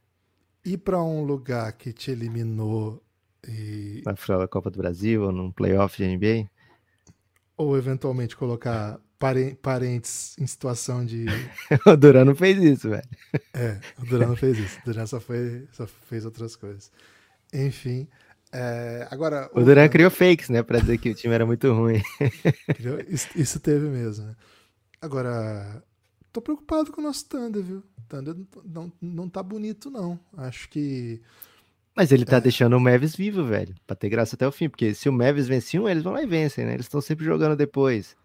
[0.64, 3.02] Ir para um lugar que te eliminou
[3.46, 4.02] e...
[4.04, 6.48] Na final da Copa do Brasil ou num playoff de NBA?
[7.56, 8.98] Ou eventualmente colocar
[9.62, 11.26] parentes em situação de.
[11.86, 13.08] o Durano fez isso, velho.
[13.54, 14.78] É, o Durano fez isso.
[14.80, 16.90] O Durano só, foi, só fez outras coisas.
[17.52, 18.08] Enfim.
[18.52, 20.62] É, agora, o, o Duran criou fakes, né?
[20.62, 22.00] Pra dizer que o time era muito ruim.
[23.08, 24.36] isso, isso, teve mesmo, né?
[25.00, 25.82] Agora,
[26.34, 27.82] tô preocupado com o nosso Thunder, viu?
[28.08, 30.18] Thunder não, não tá bonito, não.
[30.36, 31.22] Acho que.
[31.96, 32.40] Mas ele tá é.
[32.40, 33.72] deixando o Mavis vivo, velho.
[33.86, 34.68] Pra ter graça até o fim.
[34.68, 36.74] Porque se o Mavis vence um, eles vão lá e vencem, né?
[36.74, 38.16] Eles estão sempre jogando depois.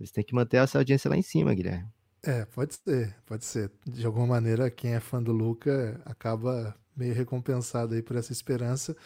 [0.00, 1.86] Eles têm que manter essa audiência lá em cima, Guilherme.
[2.22, 3.70] É, pode ser, pode ser.
[3.86, 8.96] De alguma maneira, quem é fã do Luca acaba meio recompensado aí por essa esperança.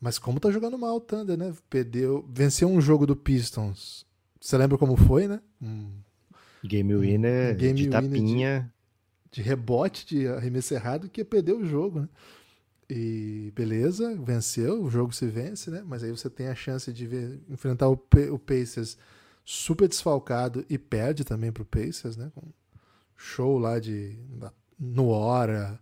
[0.00, 1.52] Mas como tá jogando mal o Thunder, né?
[1.68, 4.06] Perdeu, venceu um jogo do Pistons.
[4.40, 5.40] Você lembra como foi, né?
[5.60, 5.92] Um,
[6.62, 8.72] game winner game de tapinha.
[9.30, 12.08] De, de, rebote, de arremesso errado, que ia perder o jogo, né?
[12.88, 15.82] E beleza, venceu, o jogo se vence, né?
[15.86, 17.98] Mas aí você tem a chance de ver, enfrentar o,
[18.30, 18.98] o Pacers
[19.44, 22.30] super desfalcado e perde também pro Pacers, né?
[22.34, 22.42] Com
[23.16, 24.18] show lá de
[24.78, 25.80] no hora,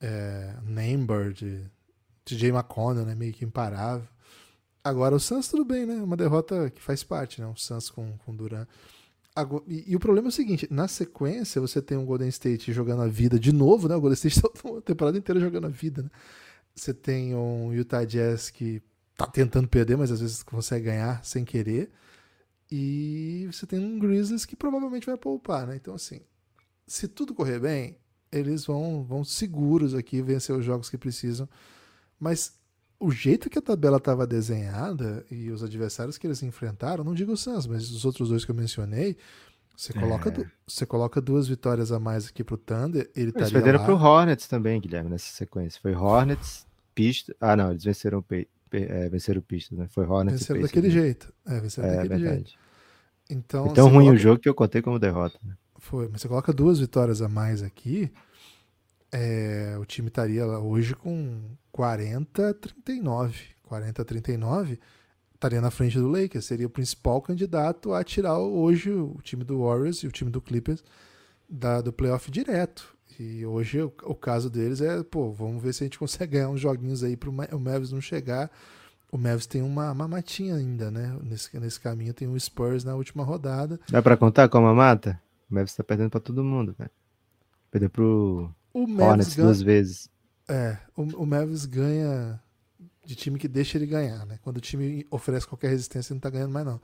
[0.00, 1.70] é, Nambird,
[2.24, 3.14] TJ McConnell, né?
[3.14, 4.06] Meio que imparável.
[4.82, 5.96] Agora o Suns tudo bem, né?
[5.96, 7.46] Uma derrota que faz parte, né?
[7.46, 8.66] O Suns com, com Duran.
[9.66, 13.02] E, e, o problema é o seguinte, na sequência você tem um Golden State jogando
[13.02, 13.94] a vida de novo, né?
[13.94, 16.10] O Golden State tá a temporada inteira jogando a vida, né?
[16.74, 18.82] Você tem um Utah Jazz que
[19.16, 21.90] tá tentando perder, mas às vezes consegue ganhar sem querer.
[22.70, 25.76] E você tem um Grizzlies que provavelmente vai poupar, né?
[25.76, 26.20] Então, assim,
[26.86, 27.98] se tudo correr bem,
[28.30, 31.48] eles vão, vão seguros aqui vencer os jogos que precisam.
[32.18, 32.59] Mas
[33.00, 37.32] o jeito que a tabela estava desenhada e os adversários que eles enfrentaram, não digo
[37.32, 39.16] o Suns, mas os outros dois que eu mencionei,
[39.74, 40.46] você coloca, é.
[40.66, 43.84] você coloca duas vitórias a mais aqui pro Thunder, ele Eles perderam lá...
[43.86, 45.80] pro Hornets também, Guilherme, nessa sequência.
[45.80, 47.34] Foi Hornets, Pista...
[47.40, 48.24] Ah, não, eles venceram o
[48.72, 49.88] é, venceram o Pista, né?
[49.88, 50.92] Foi Hornets venceram daquele né?
[50.92, 51.32] jeito.
[51.46, 52.34] É, venceram é, daquele verdade.
[52.34, 52.52] jeito.
[53.30, 54.12] Então, então ruim coloca...
[54.12, 55.38] o jogo que eu contei como derrota.
[55.42, 55.54] Né?
[55.78, 58.12] Foi, mas você coloca duas vitórias a mais aqui,
[59.12, 61.42] é, o time estaria hoje com
[61.72, 63.36] 40 39.
[63.62, 64.78] 40 39
[65.34, 69.60] estaria na frente do Lakers, seria o principal candidato a tirar hoje o time do
[69.60, 70.84] Warriors e o time do Clippers
[71.48, 72.94] da, do playoff direto.
[73.18, 76.50] E hoje o, o, caso deles é, pô, vamos ver se a gente consegue ganhar
[76.50, 78.50] uns joguinhos aí para o Mavis não chegar.
[79.10, 81.18] O Mavis tem uma mamatinha ainda, né?
[81.22, 83.80] Nesse, nesse caminho tem o Spurs na última rodada.
[83.88, 85.20] Dá para contar com a mamata?
[85.50, 86.90] O Mavis tá perdendo para todo mundo, velho.
[87.70, 89.46] Perdeu pro o Hornets ganha...
[89.46, 90.08] duas vezes.
[90.48, 92.40] É, o, o Mavis ganha
[93.04, 94.38] de time que deixa ele ganhar, né?
[94.42, 96.80] Quando o time oferece qualquer resistência, ele não tá ganhando mais, não.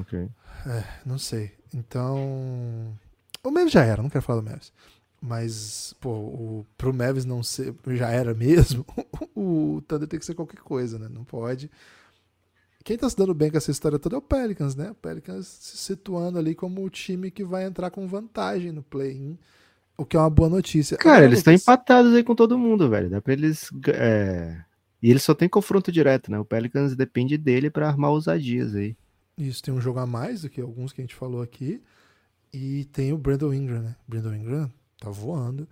[0.00, 0.28] Ok.
[0.66, 1.52] É, não sei.
[1.74, 2.96] Então.
[3.42, 4.72] O Mavis já era, não quero falar do Mavis.
[5.20, 7.74] Mas, pô, o, pro Mavis não ser.
[7.88, 8.84] Já era mesmo.
[9.34, 11.08] o Thunder tem que ser qualquer coisa, né?
[11.08, 11.70] Não pode.
[12.84, 14.90] Quem tá se dando bem com essa história toda é o Pelicans, né?
[14.92, 19.36] O Pelicans se situando ali como o time que vai entrar com vantagem no play-in.
[19.98, 20.96] O que é uma boa notícia.
[20.96, 23.08] Cara, eles estão empatados aí com todo mundo, velho.
[23.08, 23.70] Dá pra eles.
[23.88, 24.62] É...
[25.02, 26.38] E eles só tem confronto direto, né?
[26.38, 28.96] O Pelicans depende dele para armar ousadias aí.
[29.38, 31.82] Isso, tem um jogo a mais do que alguns que a gente falou aqui.
[32.52, 33.96] E tem o Brandon Ingram, né?
[34.06, 35.68] Brandon Ingram tá voando.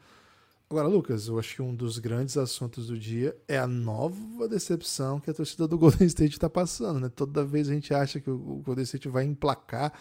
[0.68, 5.20] Agora, Lucas, eu acho que um dos grandes assuntos do dia é a nova decepção
[5.20, 7.08] que a torcida do Golden State está passando, né?
[7.08, 9.92] Toda vez a gente acha que o Golden State vai emplacar.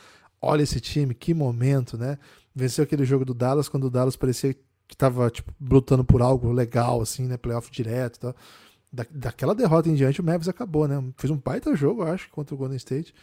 [0.44, 2.18] Olha esse time, que momento, né?
[2.54, 6.52] Venceu aquele jogo do Dallas quando o Dallas parecia que estava tipo, lutando por algo
[6.52, 7.38] legal, assim, né?
[7.38, 8.36] Playoff direto e tal
[8.94, 11.04] da, daquela derrota em diante, o Mavis acabou, né?
[11.18, 13.14] Fez um baita jogo, acho, contra o Golden State.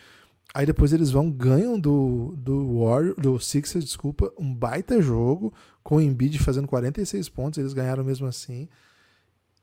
[0.53, 5.97] Aí depois eles vão, ganham do, do Warrior, do Sixers, desculpa, um baita jogo, com
[5.97, 8.69] o Embiid fazendo 46 pontos, eles ganharam mesmo assim.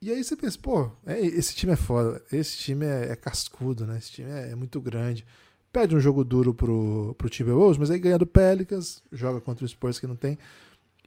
[0.01, 3.85] E aí você pensa, pô, é, esse time é foda, esse time é, é cascudo,
[3.85, 3.97] né?
[3.97, 5.25] Esse time é, é, muito grande.
[5.71, 9.67] Pede um jogo duro pro, pro Timberwolves, mas aí ganha do Pelicans, joga contra o
[9.67, 10.37] Spurs que não tem.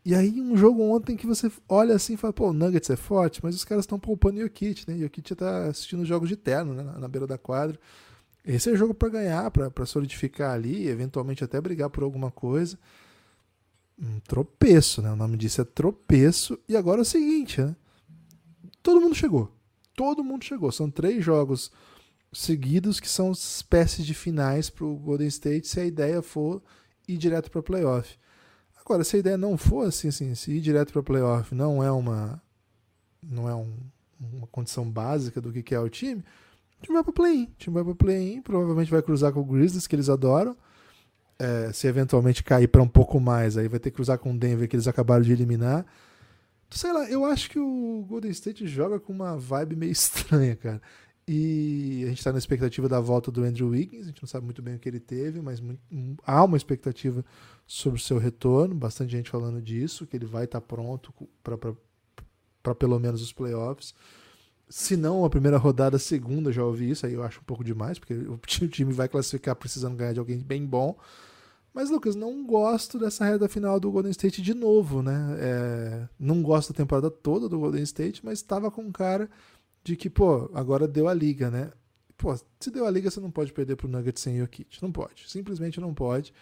[0.04, 2.96] E aí, um jogo ontem que você olha assim e fala, pô, o Nuggets é
[2.96, 4.96] forte, mas os caras estão poupando o Jokic, né?
[4.96, 6.82] O Jokic tá assistindo jogos de terno, né?
[6.82, 7.78] Na, beira da quadra.
[8.44, 12.78] Esse é jogo para ganhar, para solidificar ali, eventualmente até brigar por alguma coisa.
[13.98, 15.12] Um tropeço, né?
[15.12, 16.58] O nome disso é tropeço.
[16.66, 17.76] E agora é o seguinte, né?
[18.82, 19.52] Todo mundo chegou.
[19.94, 20.72] Todo mundo chegou.
[20.72, 21.70] São três jogos
[22.32, 26.62] seguidos que são espécies de finais para o Golden State se a ideia for
[27.08, 28.18] ir direto para playoff.
[28.78, 31.90] Agora, se a ideia não for assim, assim se ir direto para playoff não é
[31.90, 32.42] uma
[33.22, 33.76] não é um,
[34.18, 36.24] uma condição básica do que é o time,
[36.80, 37.44] o time vai para play-in.
[37.44, 40.56] O time vai para play-in, provavelmente vai cruzar com o Grizzlies, que eles adoram.
[41.38, 44.38] É, se eventualmente cair para um pouco mais, aí vai ter que cruzar com o
[44.38, 45.86] Denver, que eles acabaram de eliminar.
[46.70, 50.80] Sei lá, eu acho que o Golden State joga com uma vibe meio estranha, cara.
[51.28, 54.04] E a gente está na expectativa da volta do Andrew Wiggins.
[54.04, 55.80] A gente não sabe muito bem o que ele teve, mas muito,
[56.26, 57.24] há uma expectativa
[57.66, 58.74] sobre o seu retorno.
[58.74, 61.12] Bastante gente falando disso, que ele vai estar tá pronto
[61.42, 63.94] para pelo menos os playoffs.
[64.68, 67.06] Se não a primeira rodada, a segunda, já ouvi isso.
[67.06, 68.14] Aí eu acho um pouco demais, porque
[68.64, 70.96] o time vai classificar precisando ganhar de alguém bem bom.
[71.72, 75.36] Mas, Lucas, não gosto dessa reta final do Golden State de novo, né?
[75.38, 79.30] É, não gosto da temporada toda do Golden State, mas estava com cara
[79.82, 81.70] de que, pô, agora deu a liga, né?
[82.16, 84.82] Pô, se deu a liga, você não pode perder pro Nuggets sem Jokic.
[84.82, 85.28] Não pode.
[85.28, 86.34] Simplesmente não pode.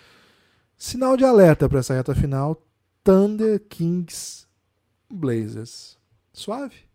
[0.76, 2.60] Sinal de alerta para essa reta final:
[3.04, 4.46] Thunder, Kings,
[5.10, 5.96] Blazers.
[6.32, 6.88] Suave?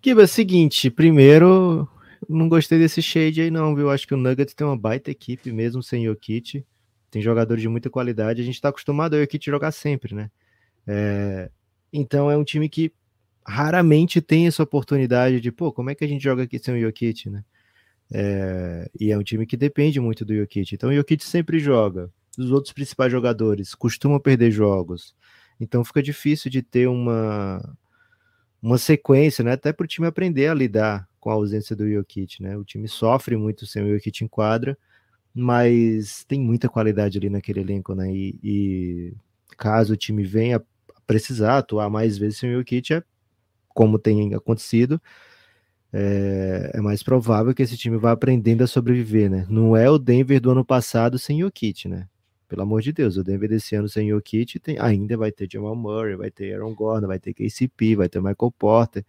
[0.00, 1.88] Kiba, é seguinte, primeiro,
[2.28, 3.90] não gostei desse shade aí não, viu?
[3.90, 6.64] Acho que o Nuggets tem uma baita equipe mesmo sem Jokic.
[7.10, 8.40] Tem jogadores de muita qualidade.
[8.40, 10.30] A gente tá acostumado a Jokic jogar sempre, né?
[10.86, 11.50] É...
[11.92, 12.92] Então é um time que
[13.46, 16.80] raramente tem essa oportunidade de, pô, como é que a gente joga aqui sem o
[16.80, 17.44] Jokic, né?
[18.12, 20.74] É, e é um time que depende muito do Jokic.
[20.74, 22.10] Então o Jokic sempre joga.
[22.36, 25.14] Os outros principais jogadores costumam perder jogos.
[25.60, 27.76] Então fica difícil de ter uma,
[28.60, 29.52] uma sequência, né?
[29.52, 32.56] Até para o time aprender a lidar com a ausência do Jokic, né?
[32.56, 34.76] O time sofre muito sem o Jokic em quadra,
[35.34, 38.12] mas tem muita qualidade ali naquele elenco, né?
[38.12, 39.14] E, e
[39.56, 40.62] caso o time venha
[41.06, 43.02] precisar atuar mais vezes sem o Jokic, é
[43.76, 44.98] como tem acontecido,
[45.92, 49.46] é, é, mais provável que esse time vá aprendendo a sobreviver, né?
[49.50, 52.08] Não é o Denver do ano passado sem Jokic, né?
[52.48, 55.76] Pelo amor de Deus, o Denver desse ano sem Jokic tem, ainda vai ter Jamal
[55.76, 59.04] Murray, vai ter Aaron Gordon, vai ter KCP, vai ter Michael Porter,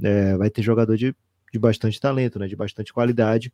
[0.00, 1.12] é, vai ter jogador de,
[1.52, 2.46] de bastante talento, né?
[2.46, 3.52] De bastante qualidade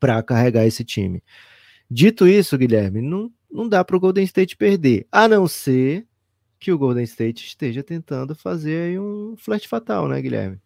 [0.00, 1.22] para carregar esse time.
[1.88, 6.06] Dito isso, Guilherme, não, não dá para o Golden State perder, a não ser
[6.60, 10.60] que o Golden State esteja tentando fazer um flash fatal, né, Guilherme?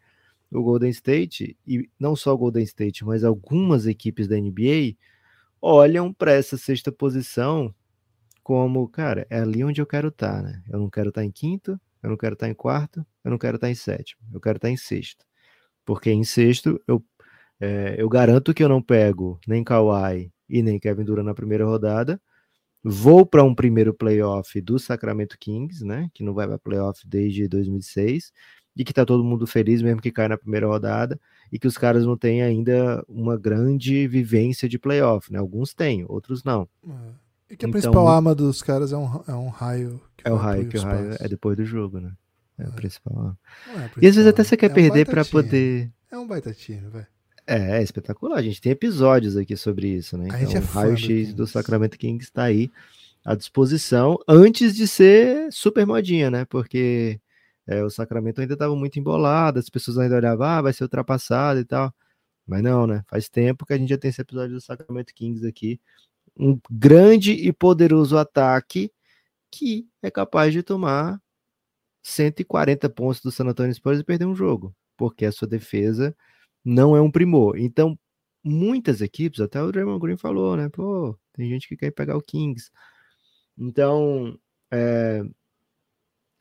[0.51, 4.97] O Golden State, e não só o Golden State, mas algumas equipes da NBA
[5.63, 7.75] olham para essa sexta posição
[8.43, 10.63] como, cara, é ali onde eu quero estar, tá, né?
[10.69, 13.31] Eu não quero estar tá em quinto, eu não quero estar tá em quarto, eu
[13.31, 15.25] não quero estar em sétimo, eu quero estar em sexto.
[15.85, 17.03] Porque em sexto eu,
[17.61, 21.65] é, eu garanto que eu não pego nem Kawhi e nem Kevin Durant na primeira
[21.65, 22.21] rodada,
[22.87, 26.11] Vou para um primeiro playoff do Sacramento Kings, né?
[26.13, 28.31] Que não vai para playoff desde 2006
[28.77, 31.19] e que tá todo mundo feliz mesmo que cai na primeira rodada
[31.51, 35.39] e que os caras não têm ainda uma grande vivência de playoff, né?
[35.39, 36.69] Alguns têm, outros não.
[36.87, 36.93] É.
[37.51, 40.01] E que a então, principal arma dos caras é um, é um raio.
[40.23, 42.13] é o raio, que o raio é depois do jogo, né?
[42.59, 42.67] É, é.
[42.67, 43.39] a principal arma.
[43.69, 45.91] É a e às vezes até você quer é perder para poder.
[46.11, 47.07] É um baita time, velho.
[47.47, 48.39] É, é espetacular.
[48.39, 50.29] A gente tem episódios aqui sobre isso, né?
[50.33, 52.71] A então, é o raio-x do, do Sacramento Kings está aí
[53.25, 56.45] à disposição antes de ser super modinha, né?
[56.45, 57.21] Porque
[57.67, 61.61] é, o Sacramento ainda estava muito embolado, as pessoas ainda olhavam, ah, vai ser ultrapassado
[61.61, 61.95] e tal.
[62.47, 63.03] Mas não, né?
[63.09, 65.81] Faz tempo que a gente já tem esse episódio do Sacramento Kings aqui.
[66.39, 68.91] Um grande e poderoso ataque
[69.51, 71.21] que é capaz de tomar
[72.03, 76.15] 140 pontos do San Antonio Spurs e perder um jogo, porque a sua defesa
[76.65, 77.57] não é um primor.
[77.59, 77.99] Então,
[78.43, 80.69] muitas equipes, até o Draymond Green falou, né?
[80.69, 82.71] Pô, tem gente que quer pegar o Kings.
[83.57, 84.39] Então,
[84.73, 85.23] é,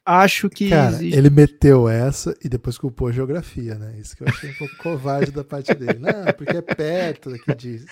[0.05, 0.69] acho que.
[0.69, 1.17] Cara, existe...
[1.17, 3.97] ele meteu essa e depois culpou a geografia, né?
[3.99, 5.99] Isso que eu achei um pouco covarde da parte dele.
[5.99, 7.85] Não, porque é perto aqui de,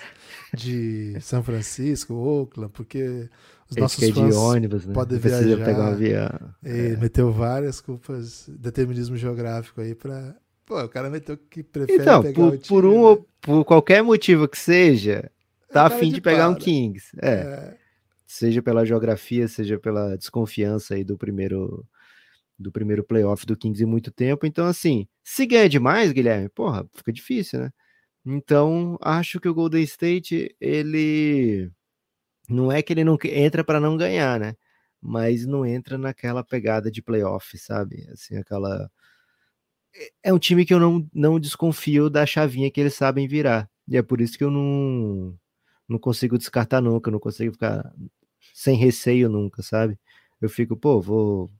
[0.54, 3.28] de São Francisco, Oakland, porque
[3.70, 4.94] os nossos fãs de ônibus, né?
[4.94, 5.64] podem viajar.
[5.64, 6.54] pegar um avião.
[6.62, 6.96] E é.
[6.96, 10.36] meteu várias culpas, determinismo geográfico aí para
[10.72, 13.24] Pô, o cara meteu que prefere então, pegar por, o time, por um né?
[13.42, 15.30] por qualquer motivo que seja,
[15.70, 17.14] tá é afim de, de pegar um Kings.
[17.20, 17.30] É.
[17.30, 17.76] é.
[18.26, 21.86] Seja pela geografia, seja pela desconfiança aí do primeiro
[22.58, 24.46] do primeiro playoff do Kings em muito tempo.
[24.46, 27.70] Então, assim, se ganha demais, Guilherme, porra, fica difícil, né?
[28.24, 31.70] Então, acho que o Golden State, ele
[32.48, 34.54] não é que ele não entra para não ganhar, né?
[35.02, 38.06] Mas não entra naquela pegada de playoff, sabe?
[38.10, 38.90] Assim, aquela
[40.22, 43.68] é um time que eu não, não desconfio da chavinha que eles sabem virar.
[43.88, 45.36] E é por isso que eu não,
[45.88, 47.92] não consigo descartar nunca, não consigo ficar
[48.54, 49.98] sem receio nunca, sabe?
[50.40, 51.50] Eu fico, pô, vou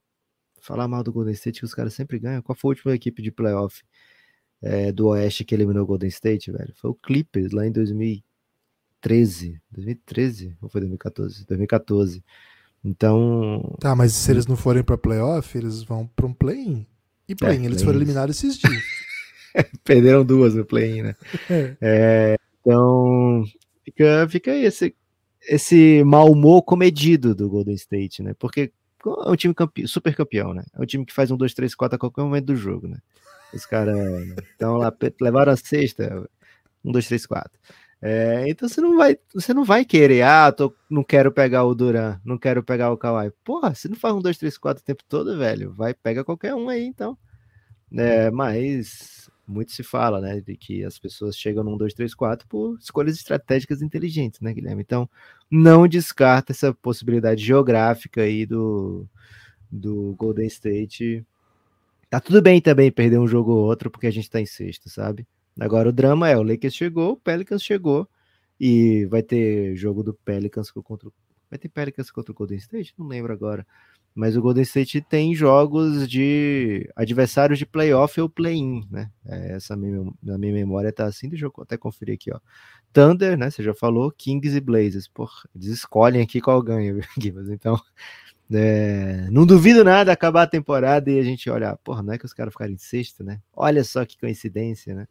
[0.60, 2.42] falar mal do Golden State que os caras sempre ganham.
[2.42, 3.82] Qual foi a última equipe de playoff
[4.62, 6.72] é, do Oeste que eliminou o Golden State, velho?
[6.74, 9.60] Foi o Clippers lá em 2013.
[9.70, 11.46] 2013 ou foi 2014?
[11.46, 12.24] 2014.
[12.84, 13.76] Então.
[13.80, 16.86] Tá, mas se eles não forem para playoff, eles vão para um play-in.
[17.32, 18.82] E play-in, é, eles foram eliminados esses dias.
[19.84, 21.16] Perderam duas no play-in, né?
[21.50, 21.76] É.
[21.80, 23.44] É, então,
[23.84, 24.94] fica, fica aí esse,
[25.48, 28.34] esse mau humor comedido do Golden State, né?
[28.38, 28.72] Porque
[29.04, 29.86] é um time campe...
[29.88, 30.62] super campeão, né?
[30.74, 32.98] É um time que faz um 2, 3, 4 a qualquer momento do jogo, né?
[33.52, 33.96] Os caras
[34.50, 36.26] estão lá, levaram a sexta.
[36.84, 37.58] Um, dois, três, quatro.
[38.04, 41.72] É, então você não vai, você não vai querer, ah, tô, não quero pegar o
[41.72, 43.30] Duran, não quero pegar o Kawhi.
[43.44, 45.72] Porra, você não faz um, dois, três, quatro o tempo todo, velho.
[45.72, 47.16] Vai, pega qualquer um aí, então.
[47.96, 52.48] É, mas muito se fala, né, de que as pessoas chegam num 2, 3, 4
[52.48, 54.82] por escolhas estratégicas inteligentes, né, Guilherme?
[54.82, 55.08] Então,
[55.50, 59.06] não descarta essa possibilidade geográfica aí do,
[59.70, 61.24] do Golden State.
[62.10, 64.88] Tá tudo bem também perder um jogo ou outro, porque a gente tá em sexto,
[64.90, 65.26] sabe?
[65.60, 68.08] Agora o drama é, o Lakers chegou, o Pelicans chegou,
[68.58, 71.10] e vai ter jogo do Pelicans contra
[71.52, 72.94] Vai ter Pelicans contra o Golden State?
[72.96, 73.66] Não lembro agora.
[74.14, 79.10] Mas o Golden State tem jogos de adversários de playoff ou play-in, né?
[79.26, 82.40] É, essa minha, na minha memória tá assim, deixa eu até conferir aqui, ó.
[82.90, 83.50] Thunder, né?
[83.50, 85.08] Você já falou, Kings e Blazers.
[85.08, 87.50] Porra, eles escolhem aqui qual ganha, Gibas.
[87.50, 87.78] Então,
[88.50, 92.24] é, não duvido nada acabar a temporada e a gente olhar, porra, não é que
[92.24, 93.40] os caras ficaram em sexto, né?
[93.52, 95.06] Olha só que coincidência, né?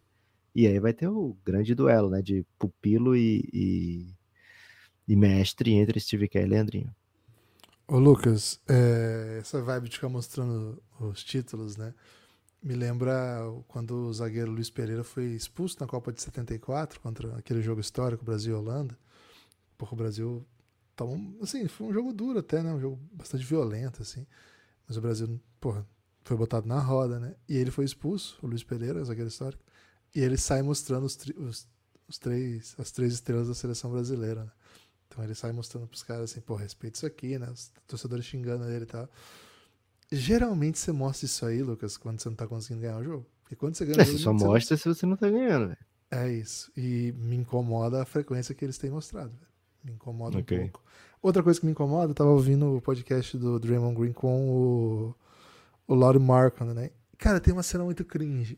[0.53, 2.21] E aí vai ter o grande duelo, né?
[2.21, 4.15] De pupilo e, e,
[5.07, 6.93] e mestre entre Steve Kerr e Leandrinho.
[7.87, 11.93] Ô Lucas, é, essa vibe de ficar mostrando os títulos, né?
[12.63, 17.61] Me lembra quando o zagueiro Luiz Pereira foi expulso na Copa de 74 contra aquele
[17.61, 18.97] jogo histórico Brasil Holanda.
[19.77, 20.45] Porque o Brasil
[20.95, 22.71] tava, assim, foi um jogo duro até, né?
[22.71, 24.27] Um jogo bastante violento assim.
[24.87, 25.85] Mas o Brasil, porra,
[26.23, 27.35] foi botado na roda, né?
[27.49, 29.63] E ele foi expulso, o Luiz Pereira, zagueiro histórico.
[30.13, 31.67] E ele sai mostrando os, os,
[32.07, 34.43] os três, as três estrelas da seleção brasileira.
[34.43, 34.51] Né?
[35.07, 37.49] Então ele sai mostrando pros caras assim, pô, respeita isso aqui, né?
[37.49, 39.09] Os torcedores xingando ele e tal.
[40.11, 43.25] Geralmente você mostra isso aí, Lucas, quando você não tá conseguindo ganhar o jogo.
[43.43, 44.17] Porque quando você ganha é, o jogo.
[44.17, 44.81] Você só você mostra não...
[44.81, 45.77] se você não tá ganhando, velho.
[46.11, 46.71] É isso.
[46.75, 49.51] E me incomoda a frequência que eles têm mostrado, velho.
[49.83, 50.57] Me incomoda okay.
[50.57, 50.83] um pouco.
[51.21, 55.15] Outra coisa que me incomoda, eu tava ouvindo o podcast do Draymond Green com o,
[55.87, 56.89] o Laurie Markham, né?
[57.17, 58.57] Cara, tem uma cena muito cringe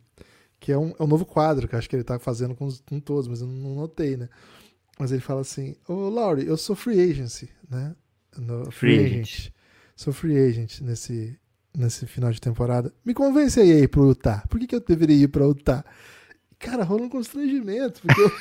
[0.63, 2.97] que é um, é um novo quadro que acho que ele tá fazendo com, com
[2.97, 4.29] todos, mas eu não notei, né?
[4.97, 7.93] Mas ele fala assim: Ô oh, Laurie, eu sou free agency, né?
[8.37, 9.21] No, free, free agent.
[9.23, 9.53] agent.
[9.93, 11.37] Sou free agent nesse,
[11.77, 12.93] nesse final de temporada.
[13.03, 14.41] Me convence aí aí pro Utah.
[14.47, 15.83] Por que, que eu deveria ir pra Utah?
[16.57, 18.31] Cara, rola um constrangimento, porque eu...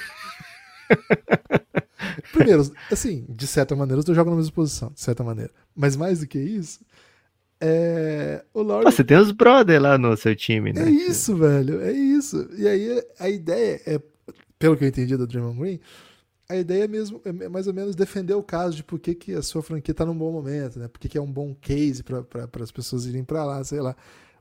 [2.32, 5.50] Primeiro, assim, de certa maneira, eu jogo na mesma posição, de certa maneira.
[5.74, 6.84] Mas mais do que isso,
[7.64, 8.64] é, o.
[8.82, 10.82] Você tem os brother lá no seu time, né?
[10.82, 12.48] É isso, velho, é isso.
[12.58, 14.00] E aí a ideia é,
[14.58, 15.80] pelo que eu entendi do Draymond Green,
[16.48, 19.32] a ideia é mesmo é mais ou menos defender o caso de por que, que
[19.32, 20.88] a sua franquia tá num bom momento, né?
[20.88, 23.94] Por que, que é um bom case para as pessoas irem para lá, sei lá.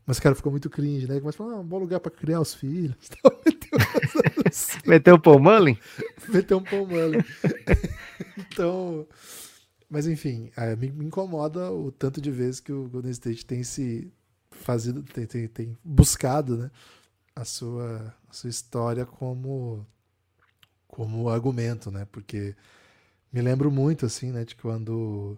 [0.03, 1.21] Mas o cara ficou muito cringe, né?
[1.23, 2.95] A falar, ah, um bom lugar para criar os filhos.
[4.83, 5.77] Meteu um Paul Mullen?
[6.27, 7.23] Meteu um Paul Mullen.
[8.35, 9.05] então,
[9.91, 14.09] mas enfim, é, me, incomoda o tanto de vezes que o Golden State tem se
[14.49, 16.71] fazido, tem, tem, tem buscado né,
[17.35, 19.85] a, sua, a sua história como,
[20.87, 22.07] como argumento, né?
[22.09, 22.55] Porque
[23.33, 25.37] me lembro muito assim, né, de quando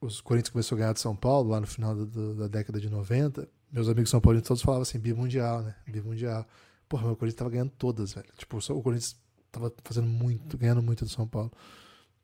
[0.00, 2.88] os Corinthians começou a ganhar de São Paulo, lá no final do, da década de
[2.88, 5.74] 90, meus amigos São Paulinos todos falavam assim, bimundial, né?
[5.88, 6.46] Bimundial.
[6.88, 8.28] Porra, meu Corinthians tava ganhando todas, velho.
[8.36, 9.16] Tipo, o Corinthians
[9.50, 11.50] tava fazendo muito, ganhando muito do São Paulo.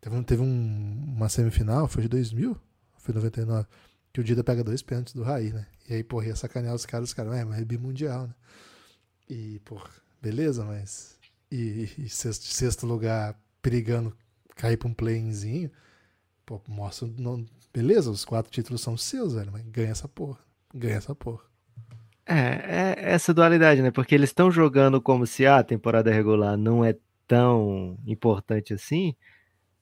[0.07, 2.57] Teve, teve um, uma semifinal, foi de 2000?
[2.99, 3.67] Foi 99?
[4.13, 5.67] Que o Dida pega dois pênaltis do Raí, né?
[5.89, 8.35] E aí, porra, ia sacanear os caras, os caras, é, mas é bimundial, né?
[9.29, 9.91] E, porra,
[10.23, 11.19] beleza, mas.
[11.51, 14.17] E, e sexto, sexto, lugar perigando
[14.55, 15.73] cair pra um play-inzinho,
[16.45, 17.09] pô, mostra.
[17.75, 20.39] Beleza, os quatro títulos são seus, velho, mas ganha essa porra.
[20.73, 21.43] Ganha essa porra.
[22.25, 23.91] É, é essa dualidade, né?
[23.91, 26.97] Porque eles estão jogando como se ah, a temporada regular não é
[27.27, 29.17] tão importante assim,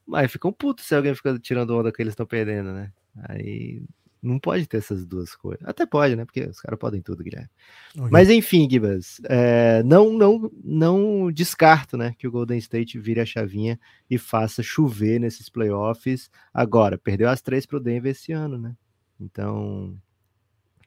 [0.07, 2.93] mas ficam putos se alguém fica tirando onda que eles estão perdendo, né?
[3.29, 3.83] Aí
[4.25, 5.65] não pode ter essas duas coisas.
[5.67, 6.25] Até pode, né?
[6.25, 7.51] Porque os caras podem tudo, Guilherme.
[7.95, 8.09] Okay.
[8.11, 13.27] Mas enfim, Gibas, é, não, não, não descarto, né, que o Golden State vire a
[13.27, 13.79] chavinha
[14.11, 16.31] e faça chover nesses playoffs.
[16.53, 18.75] Agora, perdeu as três para o Denver esse ano, né?
[19.21, 19.97] Então,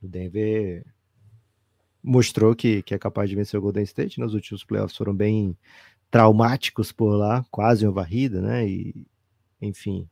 [0.01, 0.84] o Denver
[2.03, 4.20] mostrou que, que é capaz de vencer o Golden State.
[4.20, 5.55] Nos últimos playoffs foram bem
[6.10, 8.68] traumáticos por lá, quase uma varrida, né?
[8.68, 9.05] E,
[9.62, 10.08] enfim,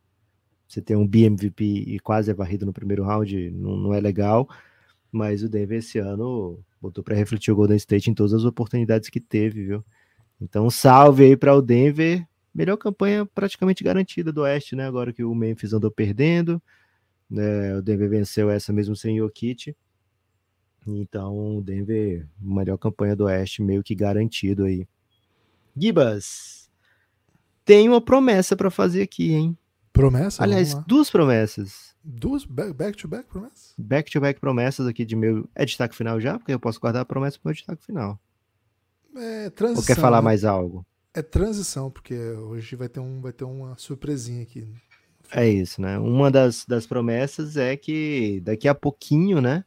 [0.68, 4.50] você ter um BMVP e quase é varrido no primeiro round não, não é legal,
[5.12, 9.10] mas o Denver esse ano botou para refletir o Golden State em todas as oportunidades
[9.10, 9.86] que teve, viu?
[10.39, 12.28] Então, salve aí para o Denver.
[12.54, 14.86] Melhor campanha praticamente garantida do Oeste, né?
[14.86, 16.62] Agora que o Memphis andou perdendo,
[17.30, 17.78] né?
[17.78, 19.76] o Denver venceu essa mesmo sem Jokic.
[20.88, 24.88] Então, o Denver, melhor campanha do Oeste, meio que garantido aí.
[25.76, 26.69] Gibas,
[27.65, 29.57] tem uma promessa para fazer aqui, hein?
[29.91, 30.43] Promessa?
[30.43, 31.95] Aliás, duas promessas.
[32.03, 33.73] Duas back-to-back promessas?
[33.78, 35.49] Back-to-back promessas aqui de meu.
[35.55, 36.38] É destaque final já?
[36.38, 38.19] Porque eu posso guardar a promessa para o meu destaque final.
[39.15, 39.82] É transição.
[39.82, 40.26] Ou quer falar né?
[40.26, 40.86] mais algo?
[41.13, 44.67] É transição, porque hoje vai ter, um, vai ter uma surpresinha aqui.
[45.32, 45.97] É isso, né?
[45.97, 49.63] Uma das, das promessas é que daqui a pouquinho, né?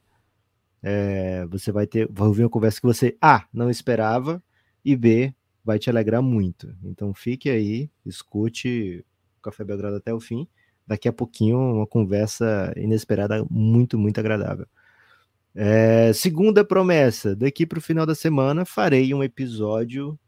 [0.82, 4.42] É, você vai ter, vai ouvir uma conversa que você A, não esperava,
[4.84, 5.34] e B,
[5.68, 6.74] vai te alegrar muito.
[6.82, 9.04] Então fique aí, escute
[9.38, 10.48] o Café Belgrado até o fim.
[10.86, 14.66] Daqui a pouquinho, uma conversa inesperada, muito, muito agradável.
[15.54, 20.18] É, segunda promessa: daqui para o final da semana farei um episódio.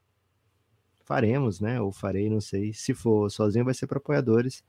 [1.05, 1.81] Faremos, né?
[1.81, 2.75] Ou farei, não sei.
[2.75, 4.63] Se for sozinho, vai ser para apoiadores,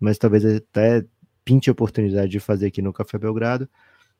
[0.00, 1.04] mas talvez até
[1.44, 3.68] pinte a oportunidade de fazer aqui no Café Belgrado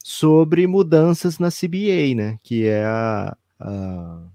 [0.04, 2.38] sobre mudanças na CBA, né?
[2.42, 4.28] Que é a, a,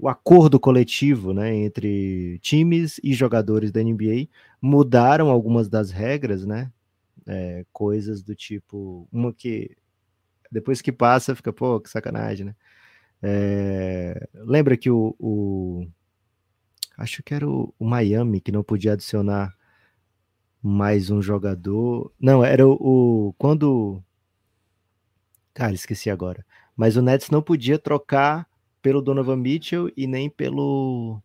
[0.00, 1.54] o acordo coletivo, né?
[1.54, 4.28] Entre times e jogadores da NBA
[4.60, 6.72] mudaram algumas das regras, né?
[7.26, 9.76] É, coisas do tipo uma que
[10.50, 12.56] depois que passa fica pô que sacanagem, né?
[13.22, 15.86] É, lembra que o, o,
[16.96, 19.54] acho que era o, o Miami que não podia adicionar
[20.62, 22.12] mais um jogador.
[22.18, 24.02] Não, era o, o quando
[25.54, 26.44] Cara, esqueci agora.
[26.76, 28.46] Mas o Nets não podia trocar
[28.82, 31.20] pelo Donovan Mitchell e nem pelo.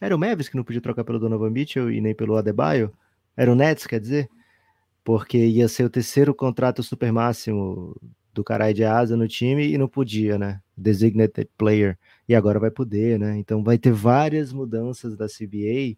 [0.00, 2.92] Era o Mavis que não podia trocar pelo Donovan Mitchell e nem pelo Adebayo?
[3.36, 4.28] Era o Nets, quer dizer?
[5.04, 7.96] Porque ia ser o terceiro contrato super máximo
[8.32, 10.60] do caralho de asa no time e não podia, né?
[10.76, 11.98] Designated player.
[12.28, 13.36] E agora vai poder, né?
[13.38, 15.96] Então vai ter várias mudanças da CBA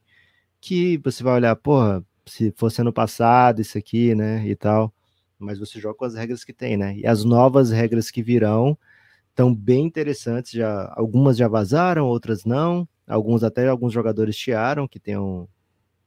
[0.60, 4.46] que você vai olhar, porra, se fosse ano passado isso aqui, né?
[4.46, 4.92] E tal
[5.38, 6.96] mas você joga com as regras que tem, né?
[6.96, 8.76] E as novas regras que virão
[9.36, 12.88] estão bem interessantes, já algumas já vazaram, outras não.
[13.06, 15.46] Alguns até alguns jogadores tiaram que tenham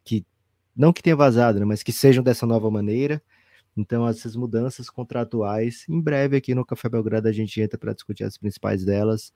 [0.04, 0.26] que
[0.76, 3.22] não que tenha vazado, né, mas que sejam dessa nova maneira.
[3.78, 8.24] Então essas mudanças contratuais, em breve aqui no Café Belgrado a gente entra para discutir
[8.24, 9.32] as principais delas.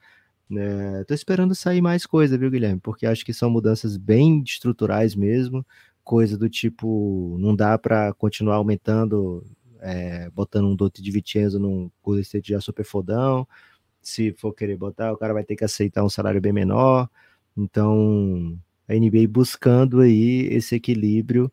[0.52, 2.80] É, tô esperando sair mais coisa, viu, Guilherme?
[2.82, 5.66] Porque acho que são mudanças bem estruturais mesmo,
[6.04, 9.44] coisa do tipo, não dá para continuar aumentando
[9.82, 13.48] é, botando um Dote de Vicenzo num Golden State já super fodão.
[14.04, 17.10] Se for querer botar, o cara vai ter que aceitar um salário bem menor.
[17.58, 21.52] Então, a NBA buscando aí esse equilíbrio.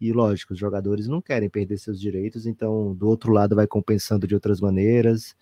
[0.00, 4.26] E lógico, os jogadores não querem perder seus direitos, então do outro lado vai compensando
[4.26, 5.36] de outras maneiras.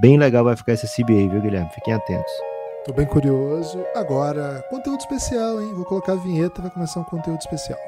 [0.00, 1.70] Bem legal vai ficar esse CBA, viu, Guilherme?
[1.70, 2.32] Fiquem atentos.
[2.84, 3.84] Tô bem curioso.
[3.94, 5.72] Agora, conteúdo especial, hein?
[5.74, 7.78] Vou colocar a vinheta, vai começar um conteúdo especial.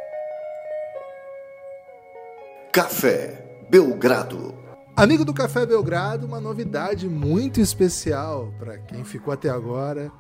[2.73, 4.55] Café Belgrado.
[5.01, 10.13] Amigo do Café Belgrado, uma novidade muito especial para quem ficou até agora.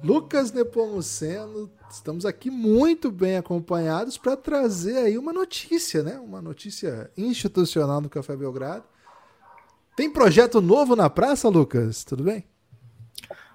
[0.00, 6.20] Lucas Nepomuceno, estamos aqui muito bem acompanhados para trazer aí uma notícia, né?
[6.20, 8.84] Uma notícia institucional do Café Belgrado.
[9.96, 12.04] Tem projeto novo na praça, Lucas?
[12.04, 12.44] Tudo bem?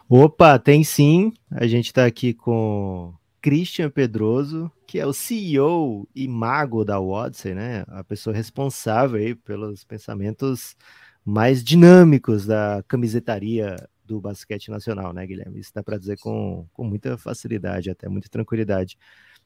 [0.10, 1.32] Opa, tem sim.
[1.50, 7.54] A gente está aqui com Christian Pedroso, que é o CEO e mago da Odyssey,
[7.54, 7.84] né?
[7.88, 10.76] A pessoa responsável aí pelos pensamentos
[11.24, 13.76] mais dinâmicos da camisetaria
[14.06, 15.60] do basquete nacional, né, Guilherme?
[15.60, 18.98] Isso dá para dizer com, com muita facilidade, até muita tranquilidade.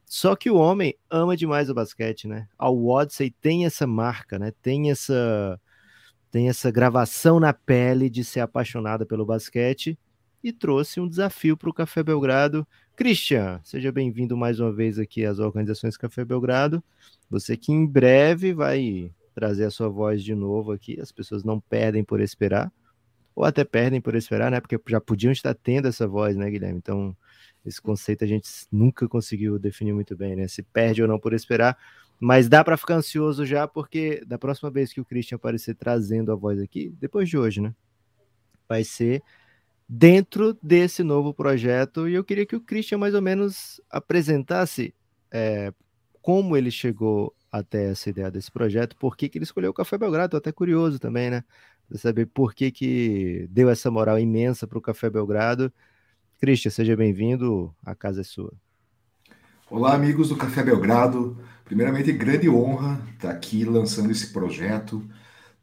[0.06, 2.48] Só que o homem ama demais o basquete, né?
[2.58, 4.52] A Odyssey tem essa marca, né?
[4.62, 5.60] Tem essa
[6.30, 10.00] tem essa gravação na pele de ser apaixonada pelo basquete
[10.44, 12.66] e trouxe um desafio para o Café Belgrado
[13.02, 16.84] Christian, seja bem-vindo mais uma vez aqui às organizações Café Belgrado.
[17.32, 21.02] Você que em breve vai trazer a sua voz de novo aqui.
[21.02, 22.72] As pessoas não perdem por esperar,
[23.36, 24.60] ou até perdem por esperar, né?
[24.60, 26.78] Porque já podiam estar tendo essa voz, né, Guilherme?
[26.78, 27.18] Então,
[27.66, 30.48] esse conceito a gente nunca conseguiu definir muito bem, né?
[30.48, 31.76] Se perde ou não por esperar.
[32.20, 36.32] Mas dá para ficar ansioso já, porque da próxima vez que o Christian aparecer trazendo
[36.32, 37.74] a voz aqui, depois de hoje, né?
[38.70, 39.24] Vai ser
[39.94, 42.08] dentro desse novo projeto.
[42.08, 44.96] E eu queria que o Christian mais ou menos apresentasse
[45.30, 45.74] é,
[46.22, 49.98] como ele chegou até essa ideia desse projeto, por que, que ele escolheu o Café
[49.98, 50.38] Belgrado.
[50.38, 51.44] Até curioso também, né?
[51.90, 55.74] Pra saber por que, que deu essa moral imensa para o Café Belgrado.
[56.40, 58.54] Christian, seja bem-vindo, a casa é sua.
[59.70, 61.38] Olá, amigos do Café Belgrado.
[61.66, 65.06] Primeiramente, grande honra estar aqui lançando esse projeto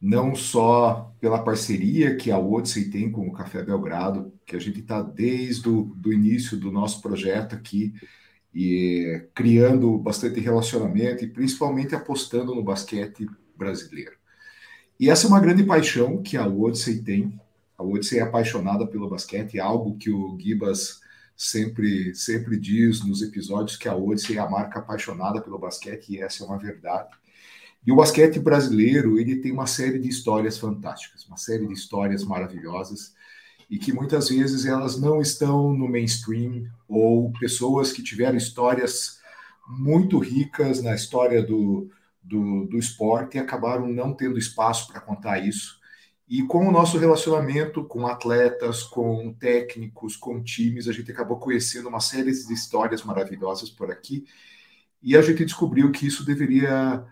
[0.01, 4.81] não só pela parceria que a Odyssey tem com o Café Belgrado, que a gente
[4.81, 7.93] está desde o do início do nosso projeto aqui,
[8.55, 14.17] e criando bastante relacionamento e principalmente apostando no basquete brasileiro.
[14.99, 17.39] E essa é uma grande paixão que a Odyssey tem.
[17.77, 21.01] A Odyssey é apaixonada pelo basquete, é algo que o Gibas
[21.37, 26.21] sempre, sempre diz nos episódios que a Odyssey é a marca apaixonada pelo basquete, e
[26.21, 27.11] essa é uma verdade.
[27.87, 32.25] E o basquete brasileiro, ele tem uma série de histórias fantásticas, uma série de histórias
[32.25, 33.15] maravilhosas
[33.71, 39.19] e que muitas vezes elas não estão no mainstream ou pessoas que tiveram histórias
[39.69, 41.91] muito ricas na história do,
[42.23, 45.79] do, do esporte e acabaram não tendo espaço para contar isso.
[46.27, 51.89] E com o nosso relacionamento com atletas, com técnicos, com times, a gente acabou conhecendo
[51.89, 54.27] uma série de histórias maravilhosas por aqui
[55.03, 57.05] e a gente descobriu que isso deveria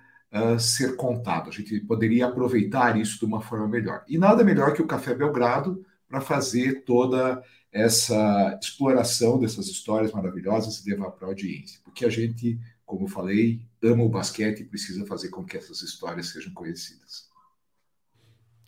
[0.58, 4.04] ser contado, a gente poderia aproveitar isso de uma forma melhor.
[4.08, 10.78] E nada melhor que o Café Belgrado para fazer toda essa exploração dessas histórias maravilhosas
[10.78, 15.04] e levar para a audiência, porque a gente, como falei, ama o basquete e precisa
[15.06, 17.28] fazer com que essas histórias sejam conhecidas.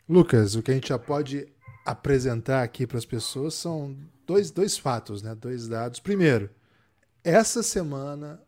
[0.08, 1.48] Lucas, o que a gente já pode
[1.84, 3.96] apresentar aqui para as pessoas são
[4.26, 5.34] dois, dois fatos, né?
[5.34, 6.00] dois dados.
[6.00, 6.50] Primeiro,
[7.24, 8.42] essa semana,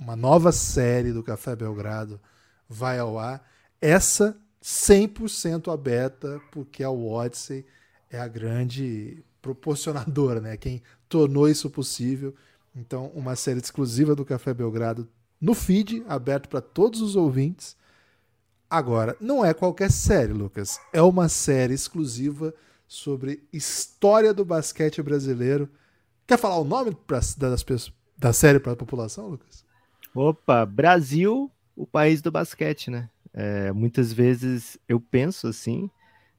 [0.00, 2.18] uma nova série do Café Belgrado
[2.66, 3.46] vai ao ar.
[3.82, 7.66] Essa 100% aberta, porque a Odyssey
[8.08, 10.56] é a grande proporcionadora, né?
[10.56, 12.34] Quem tornou isso possível.
[12.74, 15.06] Então, uma série exclusiva do Café Belgrado
[15.38, 17.76] no feed, aberto para todos os ouvintes.
[18.70, 20.80] Agora, não é qualquer série, Lucas.
[20.92, 22.54] É uma série exclusiva
[22.86, 25.68] sobre história do basquete brasileiro.
[26.26, 27.64] Quer falar o nome das, das,
[28.16, 29.68] da série para a população, Lucas?
[30.14, 33.08] Opa, Brasil, o país do basquete, né?
[33.32, 35.88] É, muitas vezes eu penso assim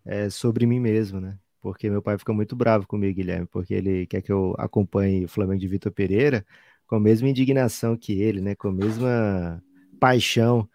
[0.06, 1.38] é, sobre mim mesmo, né?
[1.62, 5.28] porque meu pai fica muito bravo comigo, Guilherme, porque ele quer que eu acompanhe o
[5.30, 6.46] Flamengo de Vitor Pereira
[6.88, 8.56] com a mesma indignação que ele, né?
[8.56, 9.64] Com a mesma
[10.00, 10.68] paixão.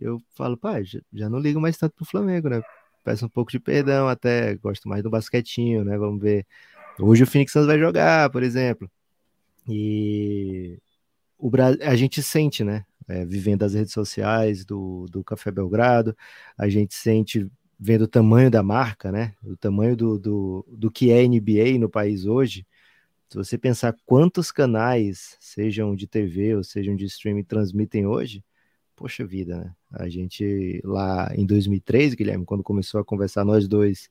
[0.00, 2.62] Eu falo, pai, já não ligo mais tanto pro Flamengo, né?
[3.04, 5.98] Peço um pouco de perdão, até gosto mais do basquetinho, né?
[5.98, 6.46] Vamos ver.
[6.98, 8.90] Hoje o Phoenix Suns vai jogar, por exemplo.
[9.68, 10.78] E
[11.42, 11.50] o
[11.82, 12.84] a gente sente, né?
[13.08, 16.16] É, vivendo as redes sociais do, do Café Belgrado,
[16.56, 19.34] a gente sente vendo o tamanho da marca, né?
[19.42, 22.64] O tamanho do, do, do que é NBA no país hoje.
[23.28, 28.44] Se você pensar quantos canais, sejam de TV ou sejam de streaming, transmitem hoje,
[28.94, 29.74] poxa vida, né?
[29.90, 34.08] A gente lá em 2003, Guilherme, quando começou a conversar nós dois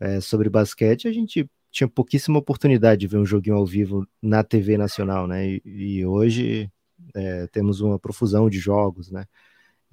[0.00, 4.42] é, sobre basquete, a gente tinha pouquíssima oportunidade de ver um joguinho ao vivo na
[4.42, 5.46] TV nacional, né?
[5.48, 6.70] E, e hoje
[7.14, 9.26] é, temos uma profusão de jogos, né?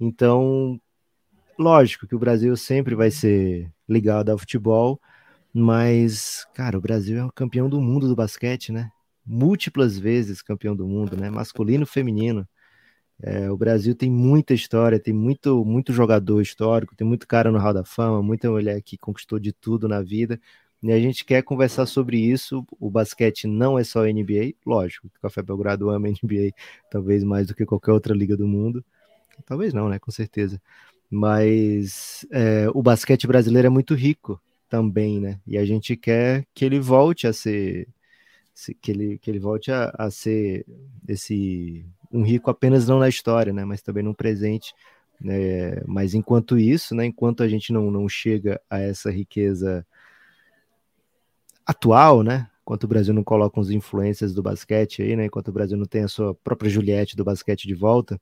[0.00, 0.80] Então,
[1.58, 5.00] lógico que o Brasil sempre vai ser ligado ao futebol,
[5.52, 8.90] mas, cara, o Brasil é o campeão do mundo do basquete, né?
[9.26, 11.30] Múltiplas vezes campeão do mundo, né?
[11.30, 12.48] Masculino, feminino.
[13.20, 17.58] É, o Brasil tem muita história, tem muito, muito jogador histórico, tem muito cara no
[17.58, 20.40] Hall da Fama, muita mulher que conquistou de tudo na vida.
[20.82, 22.64] E a gente quer conversar sobre isso.
[22.78, 26.52] O basquete não é só NBA, lógico, o Café Belgrado ama NBA,
[26.90, 28.84] talvez mais do que qualquer outra liga do mundo.
[29.46, 29.98] Talvez não, né?
[29.98, 30.60] Com certeza
[31.10, 35.40] mas é, o basquete brasileiro é muito rico também, né?
[35.46, 37.88] E a gente quer que ele volte a ser
[38.82, 40.66] que ele, que ele volte a, a ser
[41.06, 43.64] esse um rico apenas não na história, né?
[43.64, 44.74] Mas também no presente.
[45.20, 45.80] Né?
[45.86, 47.06] Mas enquanto isso, né?
[47.06, 49.86] Enquanto a gente não, não chega a essa riqueza
[51.68, 52.48] atual, né?
[52.62, 55.26] Enquanto o Brasil não coloca uns influências do basquete aí, né?
[55.26, 58.18] Enquanto o Brasil não tem a sua própria Juliette do basquete de volta,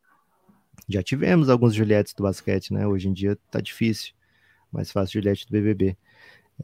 [0.88, 2.86] já tivemos alguns Juliettes do basquete, né?
[2.86, 4.12] Hoje em dia tá difícil.
[4.72, 5.97] Mais fácil Juliette do BBB.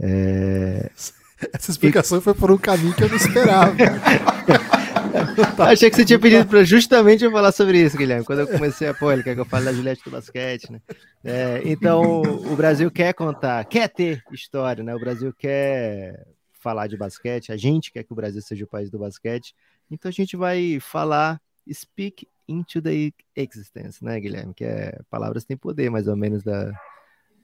[0.01, 0.91] É...
[1.53, 2.21] Essa explicação e...
[2.21, 3.75] foi por um caminho que eu não esperava.
[5.59, 8.25] Achei que você tinha pedido para justamente eu falar sobre isso, Guilherme.
[8.25, 10.81] Quando eu comecei a quer que eu fale da Juliette do basquete, né?
[11.25, 14.95] É, então, o Brasil quer contar, quer ter história, né?
[14.95, 16.27] O Brasil quer
[16.63, 19.55] falar de basquete, a gente quer que o Brasil seja o país do basquete.
[19.91, 21.41] Então, a gente vai falar,
[21.71, 24.55] speak into the existence, né, Guilherme?
[24.55, 26.73] Que é palavras têm poder, mais ou menos, da,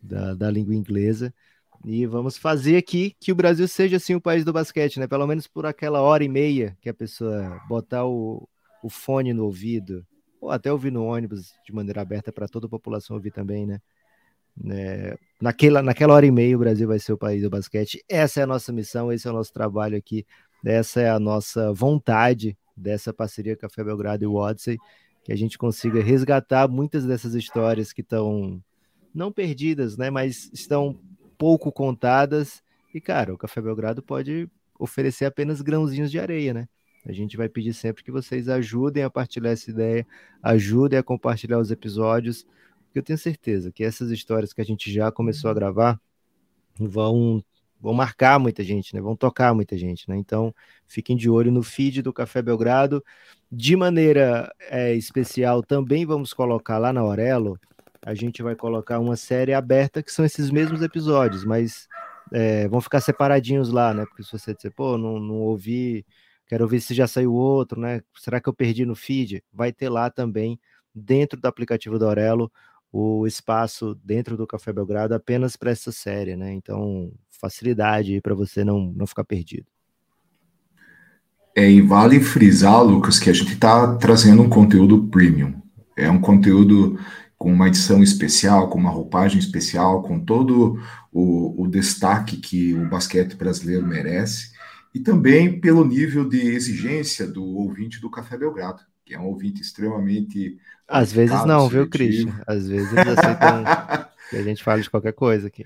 [0.02, 1.34] da, da língua inglesa.
[1.84, 5.06] E vamos fazer aqui que o Brasil seja assim o país do basquete, né?
[5.06, 8.48] Pelo menos por aquela hora e meia que a pessoa botar o,
[8.82, 10.06] o fone no ouvido,
[10.40, 13.80] ou até ouvir no ônibus de maneira aberta para toda a população ouvir também, né?
[14.70, 18.02] É, naquela, naquela hora e meia o Brasil vai ser o país do basquete.
[18.09, 20.26] Essa é a nossa missão, esse é o nosso trabalho aqui,
[20.64, 24.78] essa é a nossa vontade dessa parceria Café Belgrado e o Odyssey,
[25.24, 28.62] que a gente consiga resgatar muitas dessas histórias que estão
[29.14, 30.98] não perdidas, né, mas estão
[31.36, 32.62] pouco contadas.
[32.94, 34.48] E cara, o Café Belgrado pode
[34.78, 36.68] oferecer apenas grãozinhos de areia, né?
[37.06, 40.06] A gente vai pedir sempre que vocês ajudem a partilhar essa ideia,
[40.42, 42.46] ajudem a compartilhar os episódios,
[42.89, 46.01] porque eu tenho certeza que essas histórias que a gente já começou a gravar
[46.78, 47.45] vão
[47.80, 49.01] vão marcar muita gente, né?
[49.01, 50.16] Vão tocar muita gente, né?
[50.16, 50.53] Então,
[50.86, 53.05] fiquem de olho no feed do Café Belgrado.
[53.53, 57.57] De maneira é, especial, também vamos colocar lá na Aurelo
[58.03, 61.89] a gente vai colocar uma série aberta que são esses mesmos episódios, mas
[62.32, 64.05] é, vão ficar separadinhos lá, né?
[64.07, 66.07] Porque se você dizer, pô, não, não ouvi,
[66.47, 68.01] quero ver se já saiu outro, né?
[68.16, 69.43] Será que eu perdi no feed?
[69.53, 70.59] Vai ter lá também,
[70.95, 72.51] dentro do aplicativo da Aurelo,
[72.93, 76.53] o espaço dentro do Café Belgrado apenas para essa série, né?
[76.53, 79.66] Então, facilidade para você não, não ficar perdido.
[81.55, 85.61] É, e vale frisar, Lucas, que a gente está trazendo um conteúdo premium.
[85.97, 86.99] É um conteúdo
[87.36, 90.80] com uma edição especial, com uma roupagem especial, com todo
[91.12, 94.53] o, o destaque que o basquete brasileiro merece,
[94.95, 99.61] e também pelo nível de exigência do ouvinte do Café Belgrado, que é um ouvinte
[99.61, 100.59] extremamente.
[100.89, 102.41] Às vezes não, viu, Christian?
[102.47, 103.62] Às vezes eles aceitam
[104.30, 105.64] que a gente fale de qualquer coisa aqui.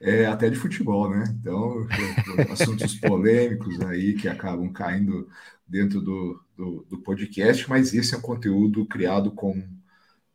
[0.00, 1.24] É, até de futebol, né?
[1.40, 1.84] Então,
[2.52, 5.28] assuntos polêmicos aí que acabam caindo
[5.66, 9.60] dentro do, do, do podcast, mas esse é um conteúdo criado com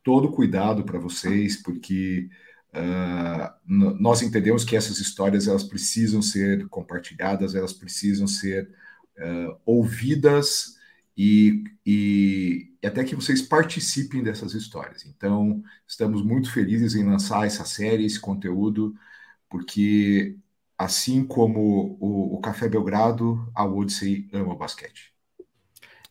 [0.02, 2.28] todo cuidado para vocês, porque
[2.74, 8.68] uh, nós entendemos que essas histórias elas precisam ser compartilhadas, elas precisam ser
[9.18, 10.76] uh, ouvidas
[11.16, 15.04] e, e, e, até que vocês participem dessas histórias.
[15.06, 18.94] Então, estamos muito felizes em lançar essa série, esse conteúdo,
[19.48, 20.36] porque
[20.76, 25.12] assim como o, o Café Belgrado, a Odyssey ama o basquete.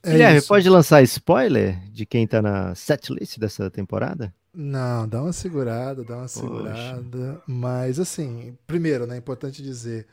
[0.02, 0.48] É Guilherme, isso.
[0.48, 4.34] pode lançar spoiler de quem tá na setlist dessa temporada?
[4.54, 6.42] Não, dá uma segurada, dá uma Poxa.
[6.42, 7.42] segurada.
[7.48, 10.06] Mas, assim, primeiro, né, é importante dizer,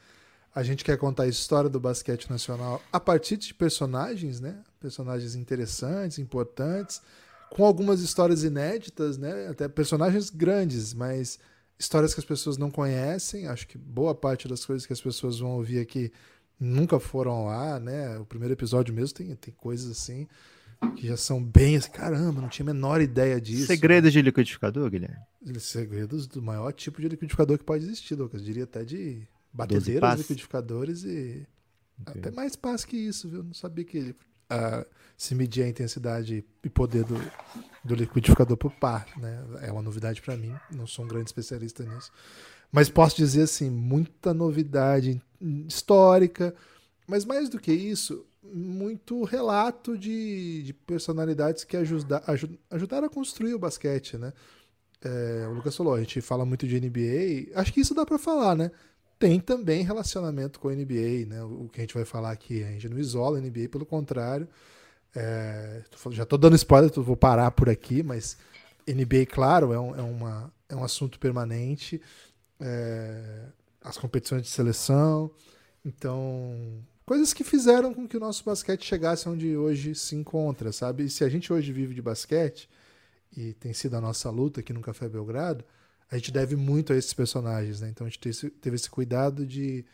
[0.55, 4.57] a gente quer contar a história do basquete nacional a partir de personagens, né?
[4.81, 7.01] Personagens interessantes, importantes,
[7.51, 9.49] com algumas histórias inéditas, né?
[9.49, 11.39] Até personagens grandes, mas
[11.79, 13.47] histórias que as pessoas não conhecem.
[13.47, 16.11] Acho que boa parte das coisas que as pessoas vão ouvir aqui
[16.59, 18.19] nunca foram lá, né?
[18.19, 20.27] O primeiro episódio mesmo tem, tem coisas assim
[20.97, 23.67] que já são bem assim, caramba, não tinha a menor ideia disso.
[23.67, 25.19] Segredos de liquidificador, Guilherme?
[25.59, 28.43] Segredos do maior tipo de liquidificador que pode existir, Lucas.
[28.43, 31.47] Diria até de batedeiras, liquidificadores e
[32.01, 32.21] okay.
[32.21, 33.43] até mais paz que isso, viu?
[33.43, 34.15] Não sabia que
[35.17, 37.15] se media a intensidade e poder do,
[37.85, 39.45] do liquidificador por par, né?
[39.63, 42.11] É uma novidade para mim, não sou um grande especialista nisso.
[42.73, 45.21] Mas posso dizer assim, muita novidade
[45.69, 46.55] histórica,
[47.07, 53.11] mas mais do que isso, muito relato de, de personalidades que ajuda, ajud, ajudaram a
[53.11, 54.33] construir o basquete, né?
[55.03, 58.19] É, o Lucas falou, a gente fala muito de NBA, acho que isso dá para
[58.19, 58.71] falar, né?
[59.21, 61.43] Tem também relacionamento com a NBA, né?
[61.45, 64.49] O que a gente vai falar aqui, a gente não isola a NBA, pelo contrário.
[65.15, 68.37] É, já tô dando spoiler, vou parar por aqui, mas
[68.89, 72.01] NBA, claro, é um, é uma, é um assunto permanente
[72.61, 73.47] é,
[73.83, 75.31] as competições de seleção.
[75.85, 81.05] Então, coisas que fizeram com que o nosso basquete chegasse onde hoje se encontra, sabe?
[81.05, 82.69] E se a gente hoje vive de basquete,
[83.37, 85.65] e tem sido a nossa luta aqui no Café Belgrado,
[86.11, 87.89] a gente deve muito a esses personagens, né?
[87.89, 88.19] Então a gente
[88.51, 89.85] teve esse cuidado de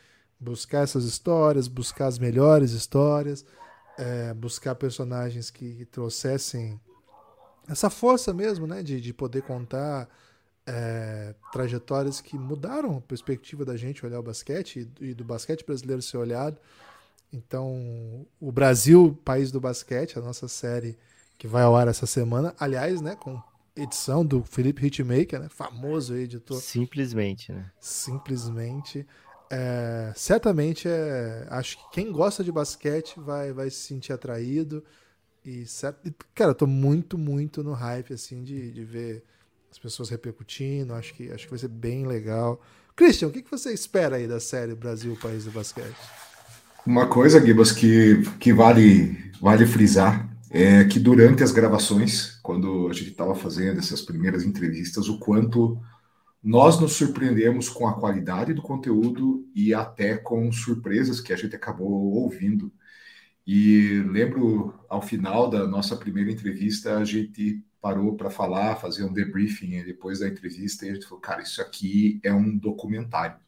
[0.40, 3.44] buscar essas histórias, buscar as melhores histórias,
[3.98, 6.80] é, buscar personagens que trouxessem
[7.68, 8.82] essa força mesmo, né?
[8.82, 10.08] De, de poder contar
[10.66, 16.00] é, trajetórias que mudaram a perspectiva da gente olhar o basquete e do basquete brasileiro
[16.00, 16.56] ser olhado.
[17.32, 20.96] Então, o Brasil, país do basquete, a nossa série
[21.36, 23.42] que vai ao ar essa semana, aliás, né, com
[23.76, 26.60] edição do Felipe Hitmaker, né, famoso editor.
[26.60, 27.70] Simplesmente, né?
[27.78, 29.06] Simplesmente.
[29.50, 34.82] É, certamente, é, acho que quem gosta de basquete vai, vai se sentir atraído.
[35.44, 35.64] E,
[36.34, 39.22] cara, eu tô muito, muito no hype, assim, de, de ver
[39.70, 40.94] as pessoas repercutindo.
[40.94, 42.60] Acho que, acho que vai ser bem legal.
[42.96, 45.94] Christian, o que, que você espera aí da série Brasil, País do Basquete?
[46.84, 52.92] Uma coisa, Gibas, que, que vale, vale frisar é que durante as gravações, quando a
[52.92, 55.80] gente estava fazendo essas primeiras entrevistas, o quanto
[56.42, 61.56] nós nos surpreendemos com a qualidade do conteúdo e até com surpresas que a gente
[61.56, 62.72] acabou ouvindo.
[63.46, 69.12] E lembro, ao final da nossa primeira entrevista, a gente parou para falar, fazer um
[69.12, 73.38] debriefing depois da entrevista e a gente falou, cara, isso aqui é um documentário.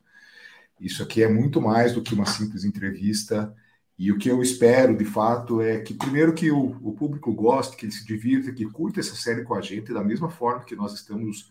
[0.80, 3.55] Isso aqui é muito mais do que uma simples entrevista.
[3.99, 7.76] E o que eu espero, de fato, é que, primeiro, que o, o público goste,
[7.76, 10.76] que ele se divirta, que curta essa série com a gente, da mesma forma que
[10.76, 11.51] nós estamos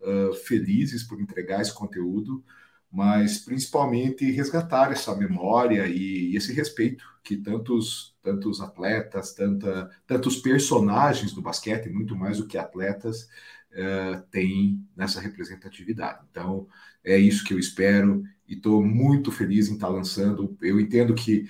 [0.00, 2.44] uh, felizes por entregar esse conteúdo,
[2.90, 10.36] mas principalmente resgatar essa memória e, e esse respeito que tantos, tantos atletas, tanta, tantos
[10.36, 13.28] personagens do basquete, muito mais do que atletas,
[13.72, 16.24] uh, têm nessa representatividade.
[16.30, 16.68] Então,
[17.02, 20.56] é isso que eu espero e estou muito feliz em estar lançando.
[20.62, 21.48] Eu entendo que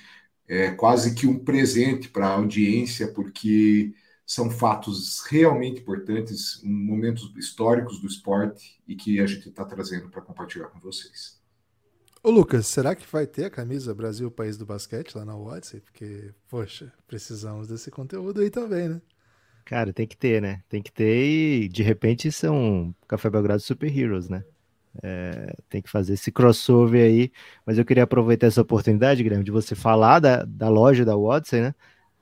[0.48, 3.92] é quase que um presente para a audiência, porque
[4.26, 10.22] são fatos realmente importantes, momentos históricos do esporte e que a gente está trazendo para
[10.22, 11.38] compartilhar com vocês.
[12.22, 15.80] Ô Lucas, será que vai ter a camisa Brasil País do Basquete lá na Odyssey?
[15.80, 19.00] Porque, poxa, precisamos desse conteúdo aí também, né?
[19.64, 20.62] Cara, tem que ter, né?
[20.68, 24.44] Tem que ter e de repente são Café Belgrado Super Heroes, né?
[25.02, 27.32] É, tem que fazer esse crossover aí.
[27.64, 31.60] Mas eu queria aproveitar essa oportunidade, Guilherme, de você falar da, da loja da Odyssey,
[31.60, 31.74] né?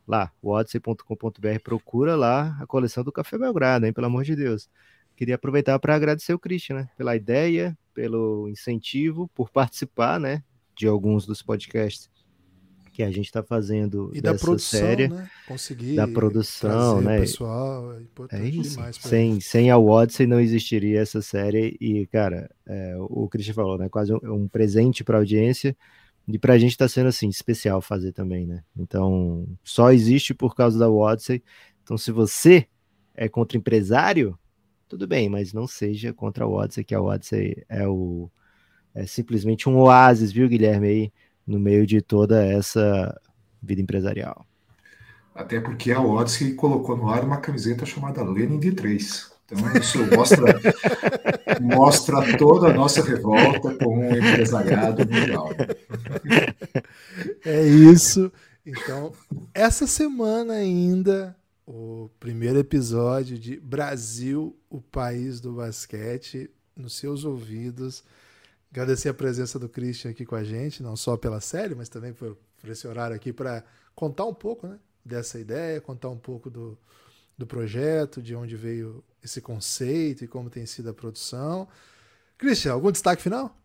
[0.07, 4.71] lá, odyssey.com.br, procura lá a coleção do Café Belgrado, hein, pelo amor de Deus.
[5.17, 10.43] Queria aproveitar para agradecer o Christian, né, pela ideia, pelo incentivo, por participar, né,
[10.77, 12.09] de alguns dos podcasts
[12.97, 15.29] que a gente está fazendo e da produção, série, né?
[15.47, 17.21] Conseguir da produção, né?
[17.21, 17.93] pessoal,
[18.31, 18.81] é, é isso.
[18.99, 23.91] sem, sem a Odyssey não existiria essa série e, cara, é, o Christian falou, né?
[23.91, 25.77] Quase um, um presente para a audiência
[26.27, 28.65] e pra gente tá sendo assim, especial fazer também, né?
[28.75, 31.45] Então, só existe por causa da Odyssey.
[31.83, 32.67] Então, se você
[33.15, 34.39] é contra empresário,
[34.89, 38.31] tudo bem, mas não seja contra a Odyssey, que a Odyssey é o
[38.95, 41.13] é simplesmente um oásis, viu, Guilherme, aí
[41.47, 43.19] no meio de toda essa
[43.63, 44.45] vida empresarial.
[45.35, 49.37] Até porque a Odyssey colocou no ar uma camiseta chamada Lenin de 3.
[49.45, 50.61] Então, isso mostra,
[51.61, 55.51] mostra toda a nossa revolta com o empresariado mundial.
[57.45, 58.33] É isso.
[58.65, 59.13] Então,
[59.55, 68.03] essa semana ainda, o primeiro episódio de Brasil, o país do basquete, nos seus ouvidos.
[68.77, 72.13] Agradecer a presença do Christian aqui com a gente, não só pela série, mas também
[72.13, 73.65] por, por esse horário aqui para
[73.95, 76.77] contar um pouco né, dessa ideia, contar um pouco do,
[77.39, 81.67] do projeto, de onde veio esse conceito e como tem sido a produção.
[82.37, 83.57] Christian, algum destaque final?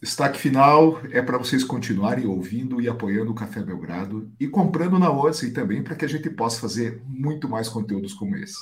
[0.00, 5.10] Destaque final é para vocês continuarem ouvindo e apoiando o Café Belgrado e comprando na
[5.10, 8.58] Odyssey também para que a gente possa fazer muito mais conteúdos como esse.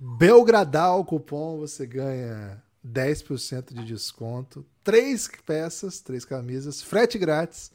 [0.00, 7.72] Belgradal cupom, você ganha 10% de desconto, três peças, três camisas, frete grátis.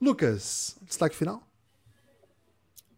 [0.00, 1.42] Lucas, destaque final?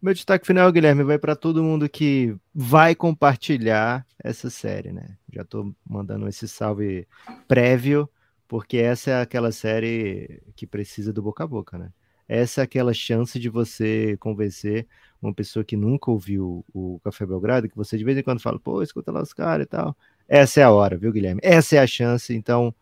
[0.01, 5.17] Meu destaque final, Guilherme, vai para todo mundo que vai compartilhar essa série, né?
[5.31, 7.07] Já estou mandando esse salve
[7.47, 8.09] prévio,
[8.47, 11.91] porque essa é aquela série que precisa do boca a boca, né?
[12.27, 14.87] Essa é aquela chance de você convencer
[15.21, 18.59] uma pessoa que nunca ouviu o Café Belgrado, que você de vez em quando fala,
[18.59, 19.95] pô, escuta lá os caras e tal.
[20.33, 21.41] Essa é a hora, viu, Guilherme?
[21.43, 22.33] Essa é a chance.
[22.33, 22.73] Então,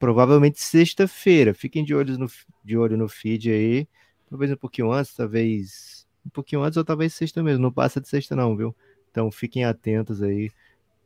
[0.00, 1.54] provavelmente sexta-feira.
[1.54, 2.26] Fiquem de olho, no,
[2.64, 3.88] de olho no feed aí.
[4.28, 7.62] Talvez um pouquinho antes, talvez um pouquinho antes ou talvez sexta mesmo.
[7.62, 8.74] Não passa de sexta, não, viu?
[9.12, 10.50] Então fiquem atentos aí.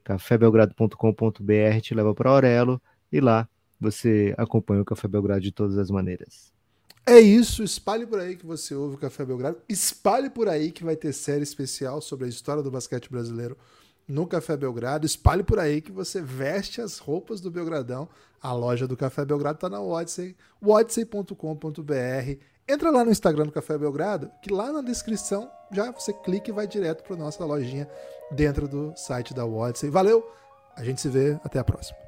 [0.02, 2.80] cafébelgrado.com.br te leva para Aurelo
[3.12, 3.46] e lá
[3.78, 6.50] você acompanha o Café Belgrado de todas as maneiras.
[7.04, 9.58] É isso, espalhe por aí que você ouve o Café Belgrado.
[9.68, 13.58] Espalhe por aí que vai ter série especial sobre a história do basquete brasileiro
[14.06, 15.06] no Café Belgrado.
[15.06, 18.08] Espalhe por aí que você veste as roupas do Belgradão.
[18.40, 22.38] A loja do Café Belgrado está na Odyssey, odyssey.com.br.
[22.68, 26.52] Entra lá no Instagram do Café Belgrado, que lá na descrição já você clica e
[26.52, 27.88] vai direto para nossa lojinha
[28.30, 29.90] dentro do site da Odyssey.
[29.90, 30.28] Valeu,
[30.76, 32.01] a gente se vê, até a próxima.